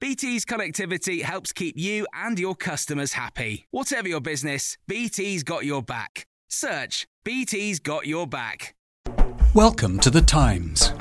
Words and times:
BT's 0.00 0.44
connectivity 0.44 1.22
helps 1.22 1.52
keep 1.52 1.78
you 1.78 2.06
and 2.12 2.38
your 2.38 2.54
customers 2.54 3.12
happy. 3.12 3.66
Whatever 3.70 4.08
your 4.08 4.20
business, 4.20 4.76
BT's 4.88 5.42
got 5.42 5.64
your 5.64 5.82
back. 5.82 6.26
Search 6.48 7.06
BT's 7.24 7.80
got 7.80 8.06
your 8.06 8.26
back. 8.26 8.74
Welcome 9.54 9.98
to 10.00 10.10
The 10.10 10.22
Times. 10.22 10.92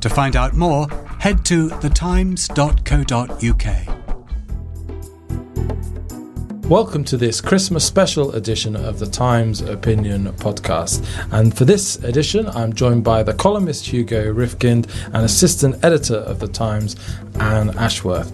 To 0.00 0.08
find 0.08 0.36
out 0.36 0.54
more, 0.54 0.86
head 1.18 1.44
to 1.46 1.68
thetimes.co.uk. 1.68 3.97
Welcome 6.68 7.02
to 7.04 7.16
this 7.16 7.40
Christmas 7.40 7.82
special 7.86 8.32
edition 8.32 8.76
of 8.76 8.98
the 8.98 9.06
Times 9.06 9.62
Opinion 9.62 10.26
podcast. 10.34 11.02
And 11.32 11.56
for 11.56 11.64
this 11.64 11.96
edition, 12.04 12.46
I'm 12.46 12.74
joined 12.74 13.04
by 13.04 13.22
the 13.22 13.32
columnist 13.32 13.86
Hugo 13.86 14.34
Rifkind 14.34 14.86
and 15.06 15.24
assistant 15.24 15.82
editor 15.82 16.16
of 16.16 16.40
the 16.40 16.46
Times, 16.46 16.94
Anne 17.40 17.70
Ashworth. 17.78 18.30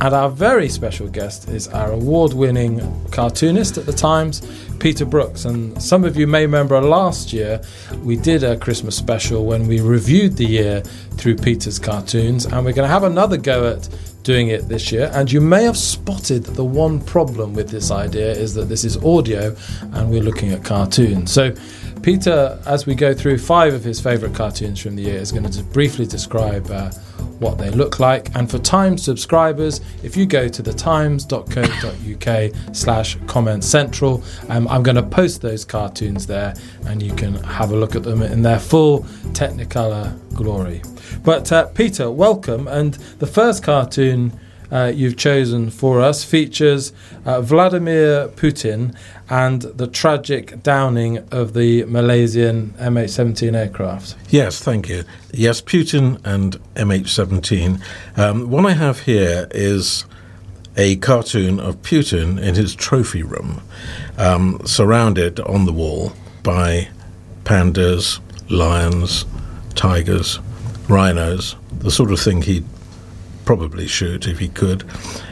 And 0.00 0.12
our 0.12 0.28
very 0.28 0.68
special 0.68 1.06
guest 1.06 1.48
is 1.48 1.68
our 1.68 1.92
award 1.92 2.32
winning 2.32 2.80
cartoonist 3.12 3.78
at 3.78 3.86
the 3.86 3.92
Times, 3.92 4.42
Peter 4.80 5.04
Brooks. 5.04 5.44
And 5.44 5.80
some 5.80 6.02
of 6.02 6.16
you 6.16 6.26
may 6.26 6.42
remember 6.42 6.80
last 6.80 7.32
year 7.32 7.62
we 8.02 8.16
did 8.16 8.42
a 8.42 8.56
Christmas 8.56 8.96
special 8.96 9.46
when 9.46 9.68
we 9.68 9.80
reviewed 9.80 10.36
the 10.36 10.44
year 10.44 10.80
through 11.12 11.36
Peter's 11.36 11.78
cartoons. 11.78 12.46
And 12.46 12.64
we're 12.64 12.72
going 12.72 12.88
to 12.88 12.92
have 12.92 13.04
another 13.04 13.36
go 13.36 13.70
at 13.70 13.88
doing 14.26 14.48
it 14.48 14.68
this 14.68 14.90
year. 14.90 15.08
And 15.14 15.30
you 15.30 15.40
may 15.40 15.62
have 15.62 15.76
spotted 15.76 16.44
the 16.44 16.64
one 16.64 17.00
problem 17.00 17.54
with 17.54 17.70
this 17.70 17.92
idea 17.92 18.32
is 18.32 18.54
that 18.54 18.64
this 18.64 18.84
is 18.84 18.96
audio 18.98 19.54
and 19.92 20.10
we're 20.10 20.22
looking 20.22 20.50
at 20.50 20.64
cartoons. 20.64 21.30
So, 21.30 21.54
Peter, 22.02 22.60
as 22.66 22.86
we 22.86 22.96
go 22.96 23.14
through 23.14 23.38
five 23.38 23.72
of 23.72 23.84
his 23.84 24.00
favourite 24.00 24.34
cartoons 24.34 24.80
from 24.80 24.96
the 24.96 25.04
year, 25.04 25.18
is 25.18 25.30
going 25.30 25.48
to 25.48 25.62
briefly 25.62 26.06
describe. 26.06 26.70
Uh, 26.70 26.90
what 27.38 27.58
they 27.58 27.70
look 27.70 28.00
like. 28.00 28.34
And 28.34 28.50
for 28.50 28.58
Times 28.58 29.02
subscribers, 29.02 29.82
if 30.02 30.16
you 30.16 30.24
go 30.24 30.48
to 30.48 30.62
thetimes.co.uk 30.62 32.74
slash 32.74 33.18
comment 33.26 33.62
central, 33.62 34.24
um, 34.48 34.66
I'm 34.68 34.82
going 34.82 34.96
to 34.96 35.02
post 35.02 35.42
those 35.42 35.62
cartoons 35.62 36.26
there 36.26 36.54
and 36.86 37.02
you 37.02 37.14
can 37.14 37.34
have 37.44 37.72
a 37.72 37.76
look 37.76 37.94
at 37.94 38.04
them 38.04 38.22
in 38.22 38.40
their 38.40 38.58
full 38.58 39.00
Technicolor 39.32 40.18
glory. 40.34 40.80
But 41.22 41.50
uh, 41.52 41.66
Peter, 41.66 42.10
welcome. 42.10 42.68
And 42.68 42.94
the 43.18 43.26
first 43.26 43.62
cartoon 43.62 44.32
uh, 44.70 44.92
you've 44.94 45.16
chosen 45.16 45.70
for 45.70 46.00
us 46.00 46.24
features 46.24 46.92
uh, 47.24 47.40
Vladimir 47.40 48.28
Putin 48.28 48.94
and 49.28 49.62
the 49.62 49.86
tragic 49.86 50.62
downing 50.62 51.18
of 51.30 51.54
the 51.54 51.84
Malaysian 51.84 52.70
MH17 52.78 53.54
aircraft. 53.54 54.16
Yes, 54.30 54.60
thank 54.60 54.88
you. 54.88 55.04
Yes, 55.32 55.60
Putin 55.60 56.20
and 56.24 56.56
MH17. 56.74 57.80
Um, 58.16 58.50
what 58.50 58.66
I 58.66 58.72
have 58.72 59.00
here 59.00 59.48
is 59.52 60.04
a 60.76 60.96
cartoon 60.96 61.58
of 61.58 61.80
Putin 61.82 62.40
in 62.40 62.54
his 62.54 62.74
trophy 62.74 63.22
room, 63.22 63.62
um, 64.18 64.60
surrounded 64.64 65.40
on 65.40 65.64
the 65.64 65.72
wall 65.72 66.12
by 66.42 66.88
pandas, 67.44 68.20
lions, 68.50 69.24
tigers, 69.74 70.38
rhinos, 70.88 71.56
the 71.70 71.90
sort 71.90 72.12
of 72.12 72.20
thing 72.20 72.42
he'd 72.42 72.64
probably 73.44 73.86
shoot 73.86 74.26
if 74.26 74.38
he 74.38 74.48
could. 74.48 74.84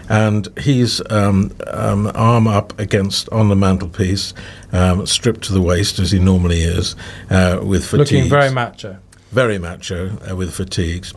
And 0.08 0.48
he's 0.58 1.00
um, 1.10 1.52
um, 1.66 2.10
arm 2.14 2.46
up 2.46 2.78
against 2.78 3.28
on 3.30 3.48
the 3.48 3.56
mantelpiece, 3.56 4.32
um, 4.72 5.06
stripped 5.06 5.42
to 5.42 5.52
the 5.52 5.60
waist 5.60 5.98
as 5.98 6.12
he 6.12 6.18
normally 6.18 6.62
is, 6.62 6.94
uh, 7.30 7.60
with 7.62 7.84
fatigues. 7.86 8.12
Looking 8.12 8.30
very 8.30 8.50
macho. 8.50 8.98
Very 9.30 9.58
macho 9.58 10.16
uh, 10.30 10.36
with 10.36 10.54
fatigues. 10.54 11.12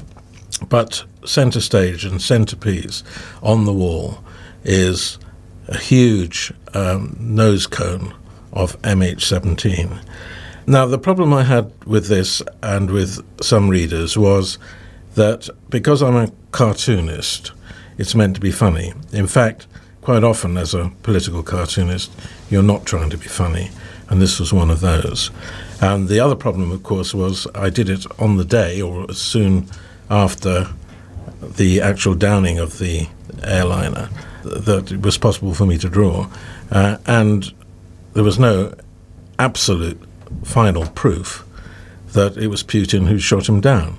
But 0.69 1.03
centre 1.25 1.61
stage 1.61 2.03
and 2.03 2.21
centrepiece 2.21 3.03
on 3.43 3.65
the 3.65 3.73
wall 3.73 4.23
is 4.63 5.19
a 5.67 5.77
huge 5.77 6.51
um, 6.73 7.15
nose 7.19 7.67
cone 7.67 8.13
of 8.53 8.81
MH17. 8.81 10.01
Now, 10.69 10.85
the 10.85 10.99
problem 10.99 11.33
I 11.33 11.43
had 11.43 11.71
with 11.85 12.07
this 12.07 12.41
and 12.61 12.91
with 12.91 13.23
some 13.41 13.69
readers 13.69 14.17
was 14.17 14.57
that 15.15 15.49
because 15.69 16.03
I'm 16.03 16.17
a 16.17 16.29
cartoonist, 16.51 17.53
it's 17.97 18.13
meant 18.13 18.35
to 18.35 18.41
be 18.41 18.51
funny. 18.51 18.91
In 19.13 19.27
fact, 19.27 19.65
quite 20.01 20.25
often 20.25 20.57
as 20.57 20.73
a 20.73 20.91
political 21.03 21.41
cartoonist, 21.41 22.11
you're 22.49 22.63
not 22.63 22.85
trying 22.85 23.09
to 23.11 23.17
be 23.17 23.27
funny, 23.27 23.71
and 24.09 24.21
this 24.21 24.41
was 24.41 24.51
one 24.51 24.69
of 24.69 24.81
those. 24.81 25.31
And 25.79 26.09
the 26.09 26.19
other 26.19 26.35
problem, 26.35 26.73
of 26.73 26.83
course, 26.83 27.13
was 27.13 27.47
I 27.55 27.69
did 27.69 27.89
it 27.89 28.05
on 28.19 28.35
the 28.35 28.43
day 28.43 28.81
or 28.81 29.13
soon 29.13 29.69
after 30.09 30.67
the 31.41 31.79
actual 31.79 32.13
downing 32.13 32.59
of 32.59 32.77
the 32.77 33.07
airliner 33.41 34.09
that 34.43 34.91
it 34.91 35.01
was 35.01 35.17
possible 35.17 35.53
for 35.53 35.65
me 35.65 35.77
to 35.77 35.87
draw. 35.87 36.27
Uh, 36.71 36.97
and 37.05 37.53
there 38.15 38.23
was 38.25 38.37
no 38.37 38.73
absolute 39.39 40.01
final 40.43 40.85
proof 40.87 41.45
that 42.13 42.37
it 42.37 42.47
was 42.47 42.63
Putin 42.63 43.07
who 43.07 43.19
shot 43.19 43.47
him 43.49 43.61
down 43.61 43.97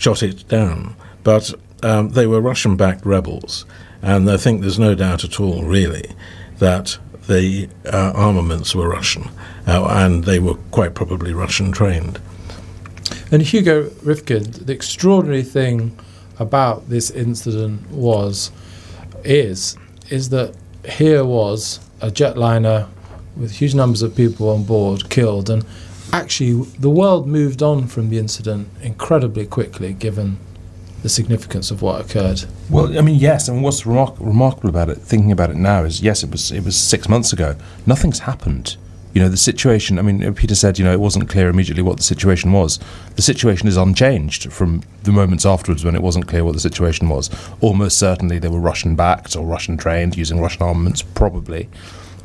shot 0.00 0.22
it 0.22 0.48
down. 0.48 0.96
But 1.22 1.54
um, 1.82 2.10
they 2.10 2.26
were 2.26 2.40
Russian 2.40 2.76
backed 2.76 3.04
rebels, 3.04 3.66
and 4.02 4.28
I 4.28 4.36
think 4.36 4.60
there's 4.60 4.78
no 4.78 4.94
doubt 4.94 5.24
at 5.24 5.38
all, 5.38 5.62
really, 5.62 6.14
that 6.58 6.98
the 7.28 7.68
uh, 7.86 8.12
armaments 8.14 8.74
were 8.74 8.88
Russian, 8.88 9.28
uh, 9.66 9.86
and 9.90 10.24
they 10.24 10.38
were 10.38 10.54
quite 10.72 10.94
probably 10.94 11.32
Russian 11.32 11.70
trained. 11.70 12.18
And 13.30 13.42
Hugo 13.42 13.90
Rifkind, 14.02 14.66
the 14.66 14.72
extraordinary 14.72 15.42
thing 15.42 15.96
about 16.38 16.88
this 16.88 17.10
incident 17.10 17.88
was, 17.90 18.50
is, 19.24 19.76
is 20.08 20.30
that 20.30 20.54
here 20.88 21.24
was 21.24 21.80
a 22.00 22.10
jetliner 22.10 22.88
with 23.36 23.52
huge 23.52 23.74
numbers 23.74 24.02
of 24.02 24.14
people 24.16 24.50
on 24.50 24.64
board 24.64 25.08
killed, 25.10 25.50
and 25.50 25.64
actually, 26.12 26.62
the 26.78 26.90
world 26.90 27.26
moved 27.26 27.62
on 27.62 27.86
from 27.86 28.10
the 28.10 28.18
incident 28.18 28.68
incredibly 28.82 29.46
quickly, 29.46 29.92
given 29.92 30.38
the 31.02 31.08
significance 31.08 31.70
of 31.70 31.82
what 31.82 32.00
occurred. 32.00 32.44
Well, 32.68 32.96
I 32.98 33.00
mean, 33.00 33.16
yes, 33.16 33.48
and 33.48 33.62
what's 33.62 33.82
remar- 33.82 34.18
remarkable 34.20 34.68
about 34.68 34.90
it, 34.90 34.98
thinking 34.98 35.32
about 35.32 35.50
it 35.50 35.56
now, 35.56 35.84
is 35.84 36.02
yes, 36.02 36.22
it 36.22 36.30
was 36.30 36.50
it 36.52 36.64
was 36.64 36.76
six 36.76 37.08
months 37.08 37.32
ago. 37.32 37.56
Nothing's 37.86 38.20
happened. 38.20 38.76
You 39.12 39.22
know, 39.22 39.28
the 39.28 39.36
situation. 39.36 39.98
I 39.98 40.02
mean, 40.02 40.22
uh, 40.22 40.32
Peter 40.32 40.54
said, 40.54 40.78
you 40.78 40.84
know, 40.84 40.92
it 40.92 41.00
wasn't 41.00 41.28
clear 41.28 41.48
immediately 41.48 41.82
what 41.82 41.96
the 41.96 42.02
situation 42.02 42.52
was. 42.52 42.78
The 43.16 43.22
situation 43.22 43.66
is 43.66 43.76
unchanged 43.76 44.52
from 44.52 44.82
the 45.02 45.10
moments 45.10 45.44
afterwards 45.44 45.84
when 45.84 45.96
it 45.96 46.02
wasn't 46.02 46.28
clear 46.28 46.44
what 46.44 46.52
the 46.54 46.60
situation 46.60 47.08
was. 47.08 47.28
Almost 47.60 47.98
certainly, 47.98 48.38
they 48.38 48.48
were 48.48 48.60
Russian 48.60 48.94
backed 48.94 49.34
or 49.34 49.44
Russian 49.44 49.76
trained, 49.76 50.16
using 50.16 50.40
Russian 50.40 50.62
armaments, 50.62 51.02
probably. 51.02 51.68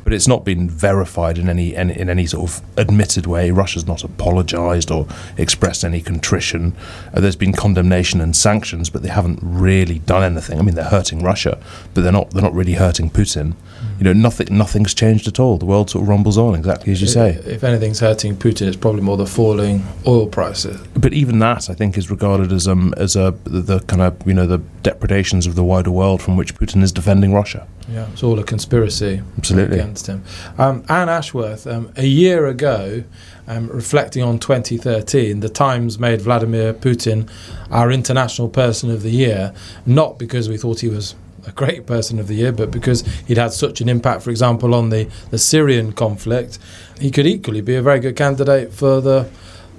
But 0.06 0.12
it's 0.12 0.28
not 0.28 0.44
been 0.44 0.70
verified 0.70 1.36
in 1.36 1.48
any, 1.48 1.74
any 1.74 1.98
in 1.98 2.08
any 2.08 2.26
sort 2.26 2.48
of 2.48 2.62
admitted 2.76 3.26
way. 3.26 3.50
Russia's 3.50 3.88
not 3.88 4.04
apologised 4.04 4.88
or 4.88 5.08
expressed 5.36 5.84
any 5.84 6.00
contrition. 6.00 6.76
Uh, 7.12 7.18
there's 7.18 7.34
been 7.34 7.52
condemnation 7.52 8.20
and 8.20 8.36
sanctions, 8.36 8.88
but 8.88 9.02
they 9.02 9.08
haven't 9.08 9.40
really 9.42 9.98
done 9.98 10.22
anything. 10.22 10.60
I 10.60 10.62
mean, 10.62 10.76
they're 10.76 10.84
hurting 10.84 11.24
Russia, 11.24 11.58
but 11.92 12.02
they're 12.02 12.12
not 12.12 12.30
they're 12.30 12.40
not 12.40 12.54
really 12.54 12.74
hurting 12.74 13.10
Putin. 13.10 13.56
You 13.98 14.04
know, 14.04 14.12
nothing 14.12 14.48
nothing's 14.50 14.94
changed 14.94 15.26
at 15.26 15.40
all. 15.40 15.58
The 15.58 15.66
world 15.66 15.90
sort 15.90 16.02
of 16.02 16.08
rumbles 16.08 16.36
on, 16.36 16.54
exactly 16.54 16.92
as 16.92 17.00
you 17.00 17.06
say. 17.06 17.30
If 17.46 17.64
anything's 17.64 18.00
hurting 18.00 18.36
Putin, 18.36 18.66
it's 18.66 18.76
probably 18.76 19.00
more 19.00 19.16
the 19.16 19.26
falling 19.26 19.84
oil 20.06 20.26
prices. 20.26 20.80
But 20.94 21.14
even 21.14 21.38
that, 21.38 21.70
I 21.70 21.74
think, 21.74 21.96
is 21.96 22.10
regarded 22.10 22.52
as 22.52 22.68
um 22.68 22.92
as 22.96 23.16
a 23.16 23.34
the, 23.44 23.60
the 23.60 23.80
kind 23.80 24.02
of 24.02 24.26
you 24.26 24.34
know 24.34 24.46
the 24.46 24.58
depredations 24.82 25.46
of 25.46 25.54
the 25.54 25.64
wider 25.64 25.90
world 25.90 26.22
from 26.22 26.36
which 26.36 26.54
Putin 26.54 26.82
is 26.82 26.92
defending 26.92 27.32
Russia. 27.32 27.66
Yeah, 27.88 28.08
it's 28.12 28.22
all 28.22 28.38
a 28.38 28.44
conspiracy 28.44 29.22
Absolutely. 29.38 29.78
against 29.78 30.08
him. 30.08 30.24
Um, 30.58 30.84
Anne 30.88 31.08
Ashworth, 31.08 31.66
um, 31.66 31.92
a 31.96 32.04
year 32.04 32.46
ago, 32.46 33.04
um, 33.46 33.68
reflecting 33.68 34.24
on 34.24 34.38
2013, 34.40 35.40
the 35.40 35.48
Times 35.48 35.98
made 35.98 36.20
Vladimir 36.20 36.74
Putin 36.74 37.30
our 37.70 37.92
International 37.92 38.48
Person 38.48 38.90
of 38.90 39.02
the 39.02 39.10
Year, 39.10 39.54
not 39.84 40.18
because 40.18 40.48
we 40.48 40.56
thought 40.56 40.80
he 40.80 40.88
was 40.88 41.14
a 41.46 41.52
great 41.52 41.86
person 41.86 42.18
of 42.18 42.26
the 42.28 42.34
year, 42.34 42.52
but 42.52 42.70
because 42.70 43.02
he'd 43.26 43.38
had 43.38 43.52
such 43.52 43.80
an 43.80 43.88
impact, 43.88 44.22
for 44.22 44.30
example, 44.30 44.74
on 44.74 44.90
the, 44.90 45.08
the 45.30 45.38
Syrian 45.38 45.92
conflict. 45.92 46.58
He 47.00 47.10
could 47.10 47.26
equally 47.26 47.60
be 47.60 47.74
a 47.74 47.82
very 47.82 48.00
good 48.00 48.16
candidate 48.16 48.72
for 48.72 49.00
the 49.00 49.28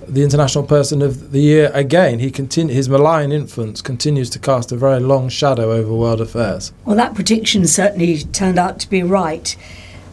the 0.08 0.24
International 0.24 0.64
Person 0.64 1.02
of 1.02 1.32
the 1.32 1.42
Year 1.42 1.70
again. 1.74 2.20
He 2.20 2.32
continu- 2.32 2.70
his 2.70 2.88
malign 2.88 3.34
influence 3.34 3.82
continues 3.82 4.30
to 4.30 4.40
cast 4.40 4.72
a 4.72 4.78
very 4.78 5.02
long 5.02 5.28
shadow 5.28 5.74
over 5.74 5.94
world 5.94 6.22
affairs. 6.22 6.72
Well, 6.86 6.96
that 6.96 7.14
prediction 7.14 7.68
certainly 7.68 8.20
turned 8.20 8.58
out 8.58 8.80
to 8.80 8.90
be 8.90 9.04
right. 9.04 9.56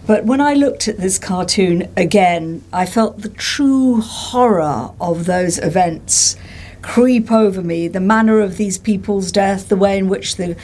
But 0.06 0.24
when 0.24 0.40
I 0.40 0.54
looked 0.54 0.88
at 0.88 0.98
this 0.98 1.18
cartoon 1.18 1.88
again, 1.96 2.62
I 2.72 2.86
felt 2.86 3.22
the 3.22 3.30
true 3.30 4.00
horror 4.00 4.90
of 5.00 5.26
those 5.26 5.58
events 5.58 6.36
creep 6.84 7.32
over 7.32 7.62
me 7.62 7.88
the 7.88 7.98
manner 7.98 8.40
of 8.40 8.58
these 8.58 8.76
people's 8.76 9.32
death, 9.32 9.68
the 9.68 9.76
way 9.76 9.96
in 9.96 10.08
which 10.08 10.36
the, 10.36 10.54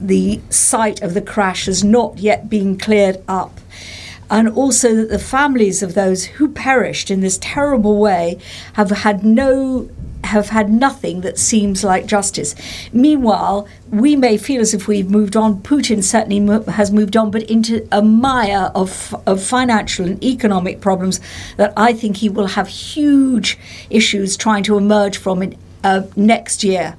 the 0.00 0.40
site 0.48 1.02
of 1.02 1.12
the 1.12 1.20
crash 1.20 1.66
has 1.66 1.84
not 1.84 2.18
yet 2.18 2.48
been 2.48 2.78
cleared 2.78 3.22
up. 3.28 3.60
And 4.30 4.48
also 4.48 4.94
that 4.94 5.10
the 5.10 5.18
families 5.18 5.82
of 5.82 5.94
those 5.94 6.24
who 6.24 6.48
perished 6.48 7.10
in 7.10 7.20
this 7.20 7.38
terrible 7.38 7.98
way 7.98 8.38
have 8.74 8.90
had 8.90 9.24
no 9.24 9.88
have 10.28 10.48
had 10.50 10.70
nothing 10.70 11.22
that 11.22 11.38
seems 11.38 11.82
like 11.82 12.06
justice. 12.06 12.54
Meanwhile, 12.92 13.66
we 13.90 14.16
may 14.16 14.36
feel 14.36 14.60
as 14.60 14.74
if 14.74 14.86
we've 14.88 15.10
moved 15.10 15.36
on. 15.36 15.60
Putin 15.62 16.02
certainly 16.02 16.40
mo- 16.40 16.62
has 16.64 16.90
moved 16.90 17.16
on, 17.16 17.30
but 17.30 17.42
into 17.44 17.86
a 17.90 18.02
mire 18.02 18.70
of, 18.74 19.14
of 19.26 19.42
financial 19.42 20.06
and 20.06 20.22
economic 20.22 20.80
problems 20.80 21.20
that 21.56 21.72
I 21.76 21.92
think 21.92 22.18
he 22.18 22.28
will 22.28 22.48
have 22.48 22.68
huge 22.68 23.58
issues 23.90 24.36
trying 24.36 24.64
to 24.64 24.76
emerge 24.76 25.16
from 25.18 25.42
in, 25.42 25.56
uh, 25.84 26.02
next 26.16 26.64
year. 26.64 26.96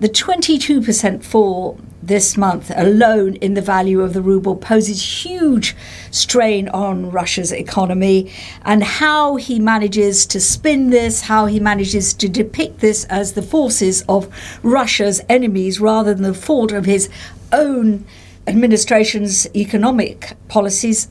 The 0.00 0.08
22% 0.08 1.22
fall 1.22 1.78
this 2.02 2.36
month 2.36 2.72
alone 2.74 3.34
in 3.36 3.52
the 3.52 3.60
value 3.60 4.00
of 4.00 4.14
the 4.14 4.22
ruble 4.22 4.56
poses 4.56 5.24
huge 5.24 5.76
strain 6.10 6.68
on 6.70 7.10
Russia's 7.10 7.52
economy 7.52 8.32
and 8.62 8.82
how 8.82 9.36
he 9.36 9.60
manages 9.60 10.24
to 10.26 10.40
spin 10.40 10.88
this, 10.88 11.22
how 11.22 11.44
he 11.44 11.60
manages 11.60 12.14
to 12.14 12.28
depict 12.28 12.80
this 12.80 13.04
as 13.04 13.34
the 13.34 13.42
forces 13.42 14.02
of 14.08 14.34
Russia's 14.62 15.20
enemies 15.28 15.80
rather 15.80 16.14
than 16.14 16.22
the 16.22 16.34
fault 16.34 16.72
of 16.72 16.86
his 16.86 17.10
own 17.52 18.06
administration's 18.46 19.46
economic 19.54 20.32
policies, 20.48 21.08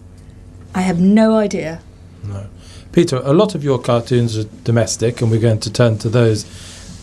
I 0.73 0.81
have 0.81 0.99
no 0.99 1.35
idea. 1.35 1.81
No. 2.23 2.47
Peter, 2.91 3.17
a 3.17 3.33
lot 3.33 3.53
of 3.53 3.63
your 3.63 3.79
cartoons 3.79 4.35
are 4.37 4.45
domestic, 4.63 5.21
and 5.21 5.29
we're 5.29 5.39
going 5.39 5.59
to 5.59 5.71
turn 5.71 5.99
to 5.99 6.09
those 6.09 6.43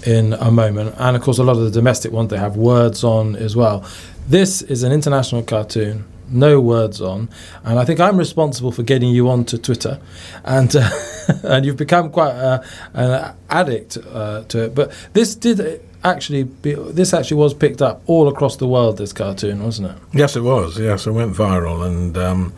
in 0.07 0.33
a 0.35 0.51
moment. 0.51 0.95
And 0.99 1.17
of 1.17 1.23
course, 1.23 1.39
a 1.39 1.45
lot 1.45 1.57
of 1.57 1.65
the 1.65 1.71
domestic 1.71 2.13
ones 2.13 2.31
they 2.31 2.39
have 2.39 2.57
words 2.57 3.05
on 3.05 3.37
as 3.37 3.57
well. 3.57 3.85
This 4.29 4.63
is 4.63 4.83
an 4.83 4.93
international 4.93 5.43
cartoon, 5.43 6.05
no 6.29 6.61
words 6.61 7.01
on, 7.01 7.29
and 7.65 7.79
I 7.79 7.85
think 7.85 8.01
I'm 8.01 8.17
responsible 8.17 8.73
for 8.73 8.83
getting 8.83 9.11
you 9.11 9.29
onto 9.29 9.59
Twitter, 9.59 10.01
and 10.45 10.75
uh, 10.75 10.91
and 11.45 11.65
you've 11.65 11.77
become 11.77 12.11
quite 12.11 12.33
uh, 12.33 12.63
an 12.95 13.35
addict 13.51 13.99
uh, 13.99 14.43
to 14.45 14.65
it. 14.65 14.75
But 14.75 14.93
this 15.13 15.35
did 15.35 15.81
actually 16.03 16.45
be, 16.45 16.75
this 16.75 17.15
actually 17.15 17.37
was 17.37 17.55
picked 17.55 17.83
up 17.83 18.03
all 18.07 18.29
across 18.29 18.57
the 18.57 18.67
world. 18.67 18.99
This 18.99 19.13
cartoon, 19.13 19.63
wasn't 19.63 19.91
it? 19.91 19.97
Yes, 20.13 20.35
it 20.35 20.43
was. 20.43 20.79
Yes, 20.79 21.07
it 21.07 21.13
went 21.13 21.33
viral, 21.33 21.87
and 21.87 22.17
um, 22.19 22.53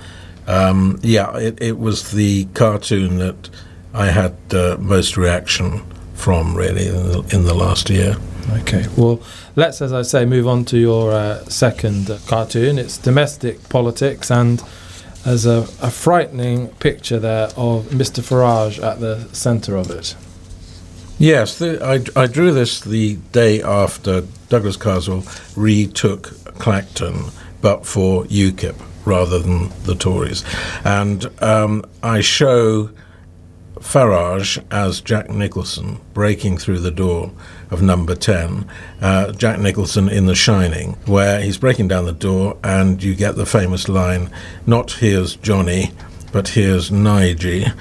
um, 0.46 0.98
yeah, 1.02 1.36
it, 1.36 1.60
it 1.60 1.78
was 1.78 2.12
the 2.12 2.46
cartoon 2.54 3.18
that 3.18 3.50
I 3.92 4.06
had 4.06 4.36
uh, 4.52 4.78
most 4.78 5.18
reaction 5.18 5.82
from 6.19 6.55
really 6.55 6.88
in 6.88 6.94
the, 6.94 7.31
in 7.32 7.44
the 7.44 7.55
last 7.55 7.88
year. 7.88 8.17
Okay, 8.61 8.87
well, 8.97 9.20
let's, 9.56 9.81
as 9.81 9.93
I 9.93 10.03
say, 10.03 10.25
move 10.25 10.47
on 10.47 10.65
to 10.67 10.79
your 10.79 11.12
uh, 11.12 11.44
second 11.44 12.11
cartoon. 12.26 12.79
It's 12.79 12.99
domestic 12.99 13.69
politics, 13.69 14.31
and 14.31 14.62
there's 15.25 15.47
a, 15.47 15.67
a 15.81 15.91
frightening 15.91 16.69
picture 16.81 17.19
there 17.19 17.49
of 17.56 17.87
Mr. 17.87 18.23
Farage 18.23 18.82
at 18.82 19.00
the 19.00 19.29
centre 19.32 19.76
of 19.76 19.91
it. 19.91 20.17
Yes, 21.19 21.59
the, 21.59 21.85
I, 21.85 22.20
I 22.20 22.26
drew 22.26 22.53
this 22.53 22.81
the 22.81 23.17
day 23.32 23.62
after 23.62 24.23
Douglas 24.49 24.76
Carswell 24.76 25.25
retook 25.56 26.32
Clacton, 26.59 27.26
but 27.61 27.85
for 27.85 28.25
UKIP 28.25 28.76
rather 29.05 29.38
than 29.38 29.70
the 29.85 29.94
Tories. 29.94 30.44
And 30.85 31.26
um, 31.43 31.85
I 32.03 32.20
show 32.20 32.91
Farage 33.80 34.62
as 34.70 35.00
Jack 35.00 35.30
Nicholson 35.30 36.00
breaking 36.14 36.58
through 36.58 36.80
the 36.80 36.90
door 36.90 37.32
of 37.70 37.82
number 37.82 38.14
10, 38.14 38.69
uh, 39.00 39.32
Jack 39.32 39.58
Nicholson 39.58 40.08
in 40.08 40.26
The 40.26 40.34
Shining, 40.34 40.92
where 41.06 41.40
he's 41.40 41.58
breaking 41.58 41.88
down 41.88 42.06
the 42.06 42.12
door 42.12 42.56
and 42.62 43.02
you 43.02 43.14
get 43.14 43.36
the 43.36 43.46
famous 43.46 43.88
line, 43.88 44.30
not 44.66 44.92
here's 44.92 45.36
Johnny, 45.36 45.92
but 46.32 46.48
here's 46.48 46.90
Nige. 46.90 47.72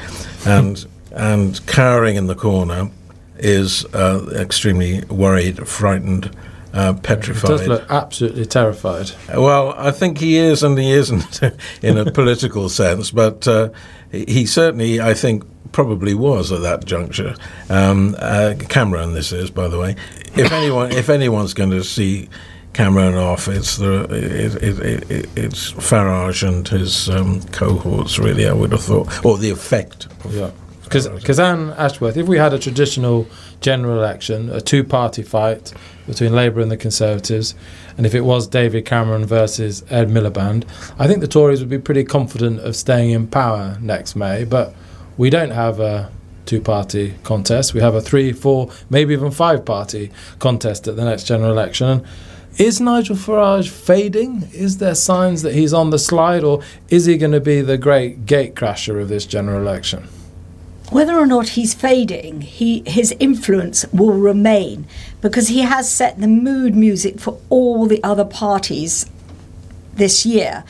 And, 0.45 0.85
and 1.11 1.65
cowering 1.67 2.15
in 2.15 2.27
the 2.27 2.35
corner 2.35 2.89
is 3.37 3.85
uh, 3.93 4.29
extremely 4.35 5.03
worried, 5.05 5.67
frightened, 5.67 6.35
uh, 6.77 6.93
petrified. 6.93 7.49
He 7.51 7.57
does 7.57 7.67
look 7.67 7.85
absolutely 7.89 8.45
terrified. 8.45 9.11
Well, 9.33 9.73
I 9.77 9.91
think 9.91 10.19
he 10.19 10.37
is 10.37 10.63
and 10.63 10.77
he 10.77 10.91
isn't 10.91 11.41
in 11.81 11.97
a 11.97 12.11
political 12.19 12.69
sense, 12.69 13.11
but 13.11 13.47
uh, 13.47 13.69
he 14.11 14.45
certainly, 14.45 15.01
I 15.01 15.13
think, 15.13 15.43
probably 15.71 16.13
was 16.13 16.51
at 16.51 16.61
that 16.61 16.85
juncture. 16.85 17.35
Um, 17.69 18.15
uh, 18.19 18.55
Cameron, 18.69 19.13
this 19.13 19.31
is, 19.31 19.49
by 19.49 19.67
the 19.67 19.79
way. 19.79 19.95
If 20.35 20.51
anyone, 20.51 20.91
if 20.91 21.09
anyone's 21.09 21.53
going 21.53 21.71
to 21.71 21.83
see 21.83 22.29
Cameron 22.73 23.15
off, 23.15 23.47
it's 23.47 23.77
the 23.77 24.03
it, 24.03 24.63
it, 24.63 25.11
it, 25.11 25.29
it's 25.35 25.71
Farage 25.73 26.47
and 26.47 26.67
his 26.67 27.09
um, 27.09 27.41
cohorts. 27.45 28.19
Really, 28.19 28.47
I 28.47 28.53
would 28.53 28.71
have 28.71 28.83
thought, 28.83 29.25
or 29.25 29.37
the 29.37 29.49
effect. 29.49 30.05
Of 30.23 30.35
Yeah. 30.35 30.51
Because 30.89 31.39
Anne 31.39 31.71
Ashworth, 31.71 32.17
if 32.17 32.27
we 32.27 32.37
had 32.37 32.53
a 32.53 32.59
traditional 32.59 33.27
general 33.61 33.97
election, 33.97 34.49
a 34.49 34.61
two 34.61 34.83
party 34.83 35.21
fight 35.21 35.73
between 36.05 36.33
Labour 36.33 36.61
and 36.61 36.71
the 36.71 36.77
Conservatives, 36.77 37.55
and 37.97 38.05
if 38.05 38.15
it 38.15 38.21
was 38.21 38.47
David 38.47 38.85
Cameron 38.85 39.25
versus 39.25 39.83
Ed 39.89 40.09
Miliband, 40.09 40.65
I 40.97 41.07
think 41.07 41.21
the 41.21 41.27
Tories 41.27 41.59
would 41.59 41.69
be 41.69 41.79
pretty 41.79 42.03
confident 42.03 42.59
of 42.61 42.75
staying 42.75 43.11
in 43.11 43.27
power 43.27 43.77
next 43.81 44.15
May. 44.15 44.43
But 44.43 44.73
we 45.17 45.29
don't 45.29 45.51
have 45.51 45.79
a 45.79 46.11
two 46.45 46.61
party 46.61 47.15
contest. 47.23 47.73
We 47.73 47.81
have 47.81 47.95
a 47.95 48.01
three, 48.01 48.31
four, 48.31 48.71
maybe 48.89 49.13
even 49.13 49.31
five 49.31 49.65
party 49.65 50.11
contest 50.39 50.87
at 50.87 50.95
the 50.95 51.05
next 51.05 51.25
general 51.25 51.51
election. 51.51 51.87
And 51.87 52.05
is 52.57 52.81
Nigel 52.81 53.15
Farage 53.15 53.69
fading? 53.69 54.49
Is 54.51 54.79
there 54.79 54.95
signs 54.95 55.43
that 55.43 55.53
he's 55.53 55.73
on 55.73 55.91
the 55.91 55.99
slide, 55.99 56.43
or 56.43 56.63
is 56.89 57.05
he 57.05 57.17
going 57.17 57.33
to 57.33 57.39
be 57.39 57.61
the 57.61 57.77
great 57.77 58.25
gatecrasher 58.25 58.99
of 58.99 59.09
this 59.09 59.27
general 59.27 59.61
election? 59.61 60.07
Whether 60.89 61.17
or 61.17 61.25
not 61.25 61.49
he's 61.49 61.73
fading, 61.73 62.41
he, 62.41 62.81
his 62.85 63.13
influence 63.19 63.85
will 63.91 64.13
remain 64.13 64.87
because 65.19 65.49
he 65.49 65.59
has 65.59 65.91
set 65.91 66.19
the 66.19 66.27
mood 66.27 66.75
music 66.75 67.19
for 67.19 67.39
all 67.49 67.87
the 67.87 68.01
other 68.03 68.23
parties 68.23 69.05
this 69.93 70.25
year. 70.25 70.63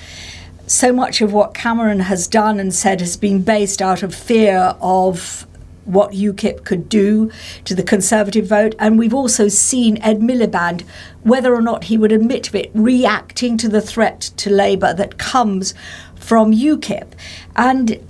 So 0.65 0.91
much 0.91 1.21
of 1.21 1.33
what 1.33 1.53
Cameron 1.53 2.01
has 2.01 2.27
done 2.27 2.59
and 2.59 2.73
said 2.73 2.99
has 2.99 3.15
been 3.15 3.43
based 3.43 3.81
out 3.81 4.01
of 4.01 4.15
fear 4.15 4.75
of 4.81 5.45
what 5.85 6.11
UKIP 6.11 6.65
could 6.65 6.89
do 6.89 7.31
to 7.63 7.75
the 7.75 7.83
Conservative 7.83 8.47
vote. 8.47 8.75
And 8.79 8.97
we've 8.97 9.13
also 9.13 9.47
seen 9.47 10.01
Ed 10.01 10.19
Miliband, 10.19 10.83
whether 11.23 11.53
or 11.53 11.61
not 11.61 11.85
he 11.85 11.97
would 11.97 12.11
admit 12.11 12.47
of 12.49 12.55
it, 12.55 12.71
reacting 12.73 13.55
to 13.59 13.69
the 13.69 13.81
threat 13.81 14.21
to 14.37 14.49
Labour 14.49 14.93
that 14.95 15.17
comes 15.17 15.73
from 16.15 16.51
UKIP. 16.51 17.13
And 17.55 18.05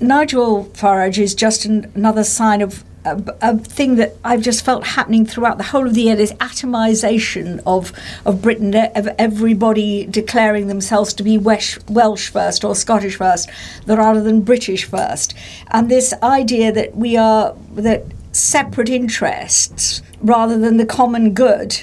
Nigel 0.00 0.64
Farage 0.66 1.18
is 1.18 1.34
just 1.34 1.64
an, 1.64 1.90
another 1.94 2.24
sign 2.24 2.62
of 2.62 2.84
a, 3.04 3.22
a, 3.40 3.58
thing 3.58 3.96
that 3.96 4.16
I've 4.24 4.42
just 4.42 4.64
felt 4.64 4.86
happening 4.86 5.24
throughout 5.24 5.58
the 5.58 5.64
whole 5.64 5.86
of 5.86 5.94
the 5.94 6.02
year 6.02 6.16
this 6.16 6.32
atomization 6.34 7.60
of, 7.66 7.92
of 8.26 8.42
Britain, 8.42 8.74
of 8.74 9.08
everybody 9.18 10.06
declaring 10.06 10.66
themselves 10.66 11.14
to 11.14 11.22
be 11.22 11.38
Welsh, 11.38 11.78
Welsh 11.88 12.28
first 12.28 12.64
or 12.64 12.74
Scottish 12.74 13.16
first 13.16 13.48
rather 13.86 14.22
than 14.22 14.42
British 14.42 14.84
first. 14.84 15.34
And 15.68 15.90
this 15.90 16.12
idea 16.22 16.72
that 16.72 16.96
we 16.96 17.16
are, 17.16 17.54
that 17.74 18.04
separate 18.32 18.88
interests 18.88 20.02
rather 20.20 20.58
than 20.58 20.76
the 20.76 20.86
common 20.86 21.32
good 21.32 21.82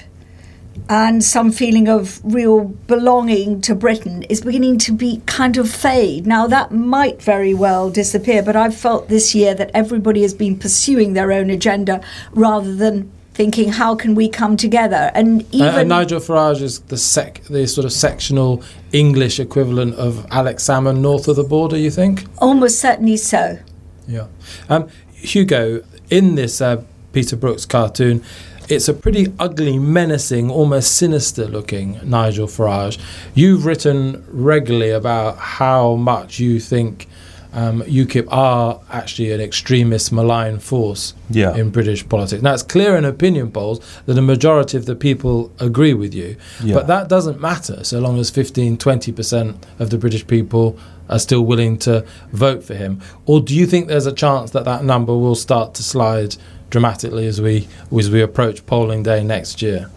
and 0.89 1.23
some 1.23 1.51
feeling 1.51 1.87
of 1.87 2.19
real 2.23 2.65
belonging 2.65 3.61
to 3.61 3.75
Britain 3.75 4.23
is 4.23 4.41
beginning 4.41 4.77
to 4.79 4.91
be 4.91 5.21
kind 5.25 5.57
of 5.57 5.69
fade. 5.69 6.25
Now, 6.25 6.47
that 6.47 6.71
might 6.71 7.21
very 7.21 7.53
well 7.53 7.89
disappear, 7.89 8.41
but 8.43 8.55
I've 8.55 8.75
felt 8.75 9.09
this 9.09 9.35
year 9.35 9.53
that 9.55 9.71
everybody 9.73 10.21
has 10.21 10.33
been 10.33 10.57
pursuing 10.57 11.13
their 11.13 11.31
own 11.31 11.49
agenda 11.49 12.01
rather 12.31 12.73
than 12.75 13.11
thinking, 13.33 13.71
how 13.71 13.93
can 13.93 14.15
we 14.15 14.27
come 14.27 14.57
together? 14.57 15.11
And 15.13 15.43
even. 15.53 15.67
Uh, 15.67 15.83
Nigel 15.83 16.19
Farage 16.19 16.61
is 16.61 16.79
the, 16.79 16.97
sec- 16.97 17.43
the 17.43 17.67
sort 17.67 17.85
of 17.85 17.93
sectional 17.93 18.63
English 18.91 19.39
equivalent 19.39 19.93
of 19.95 20.25
Alex 20.31 20.63
Salmond 20.63 21.01
north 21.01 21.27
of 21.27 21.35
the 21.35 21.43
border, 21.43 21.77
you 21.77 21.91
think? 21.91 22.25
Almost 22.39 22.79
certainly 22.79 23.15
so. 23.15 23.59
Yeah. 24.07 24.27
Um, 24.69 24.89
Hugo, 25.13 25.83
in 26.09 26.35
this 26.35 26.61
uh, 26.61 26.83
Peter 27.13 27.35
Brooks 27.35 27.65
cartoon, 27.65 28.23
it's 28.69 28.87
a 28.87 28.93
pretty 28.93 29.33
ugly, 29.39 29.79
menacing, 29.79 30.49
almost 30.51 30.95
sinister 30.95 31.45
looking 31.45 31.99
Nigel 32.03 32.47
Farage. 32.47 32.99
You've 33.33 33.65
written 33.65 34.25
regularly 34.29 34.91
about 34.91 35.37
how 35.37 35.95
much 35.95 36.39
you 36.39 36.59
think 36.59 37.07
um, 37.53 37.81
UKIP 37.83 38.27
are 38.29 38.81
actually 38.91 39.31
an 39.31 39.41
extremist, 39.41 40.11
malign 40.11 40.59
force 40.59 41.13
yeah. 41.29 41.55
in 41.55 41.69
British 41.69 42.07
politics. 42.07 42.43
Now, 42.43 42.53
it's 42.53 42.61
clear 42.63 42.95
in 42.97 43.05
opinion 43.05 43.51
polls 43.51 43.79
that 44.05 44.17
a 44.17 44.21
majority 44.21 44.77
of 44.77 44.85
the 44.85 44.95
people 44.95 45.51
agree 45.59 45.93
with 45.93 46.13
you, 46.13 46.35
Yeah. 46.63 46.75
but 46.75 46.87
that 46.87 47.07
doesn't 47.07 47.39
matter 47.39 47.83
so 47.83 47.99
long 47.99 48.19
as 48.19 48.29
15, 48.29 48.77
20% 48.77 49.55
of 49.79 49.89
the 49.89 49.97
British 49.97 50.27
people 50.27 50.77
are 51.09 51.19
still 51.19 51.45
willing 51.45 51.77
to 51.77 52.05
vote 52.31 52.63
for 52.63 52.75
him. 52.75 52.99
Or 53.25 53.39
do 53.39 53.55
you 53.55 53.65
think 53.65 53.87
there's 53.87 54.05
a 54.05 54.11
chance 54.13 54.51
that 54.51 54.65
that 54.65 54.83
number 54.83 55.17
will 55.17 55.35
start 55.35 55.73
to 55.75 55.83
slide 55.83 56.35
dramatically 56.69 57.27
as 57.27 57.41
we 57.41 57.67
as 57.97 58.09
we 58.09 58.21
approach 58.21 58.65
polling 58.65 59.03
day 59.03 59.23
next 59.23 59.61
year? 59.61 59.89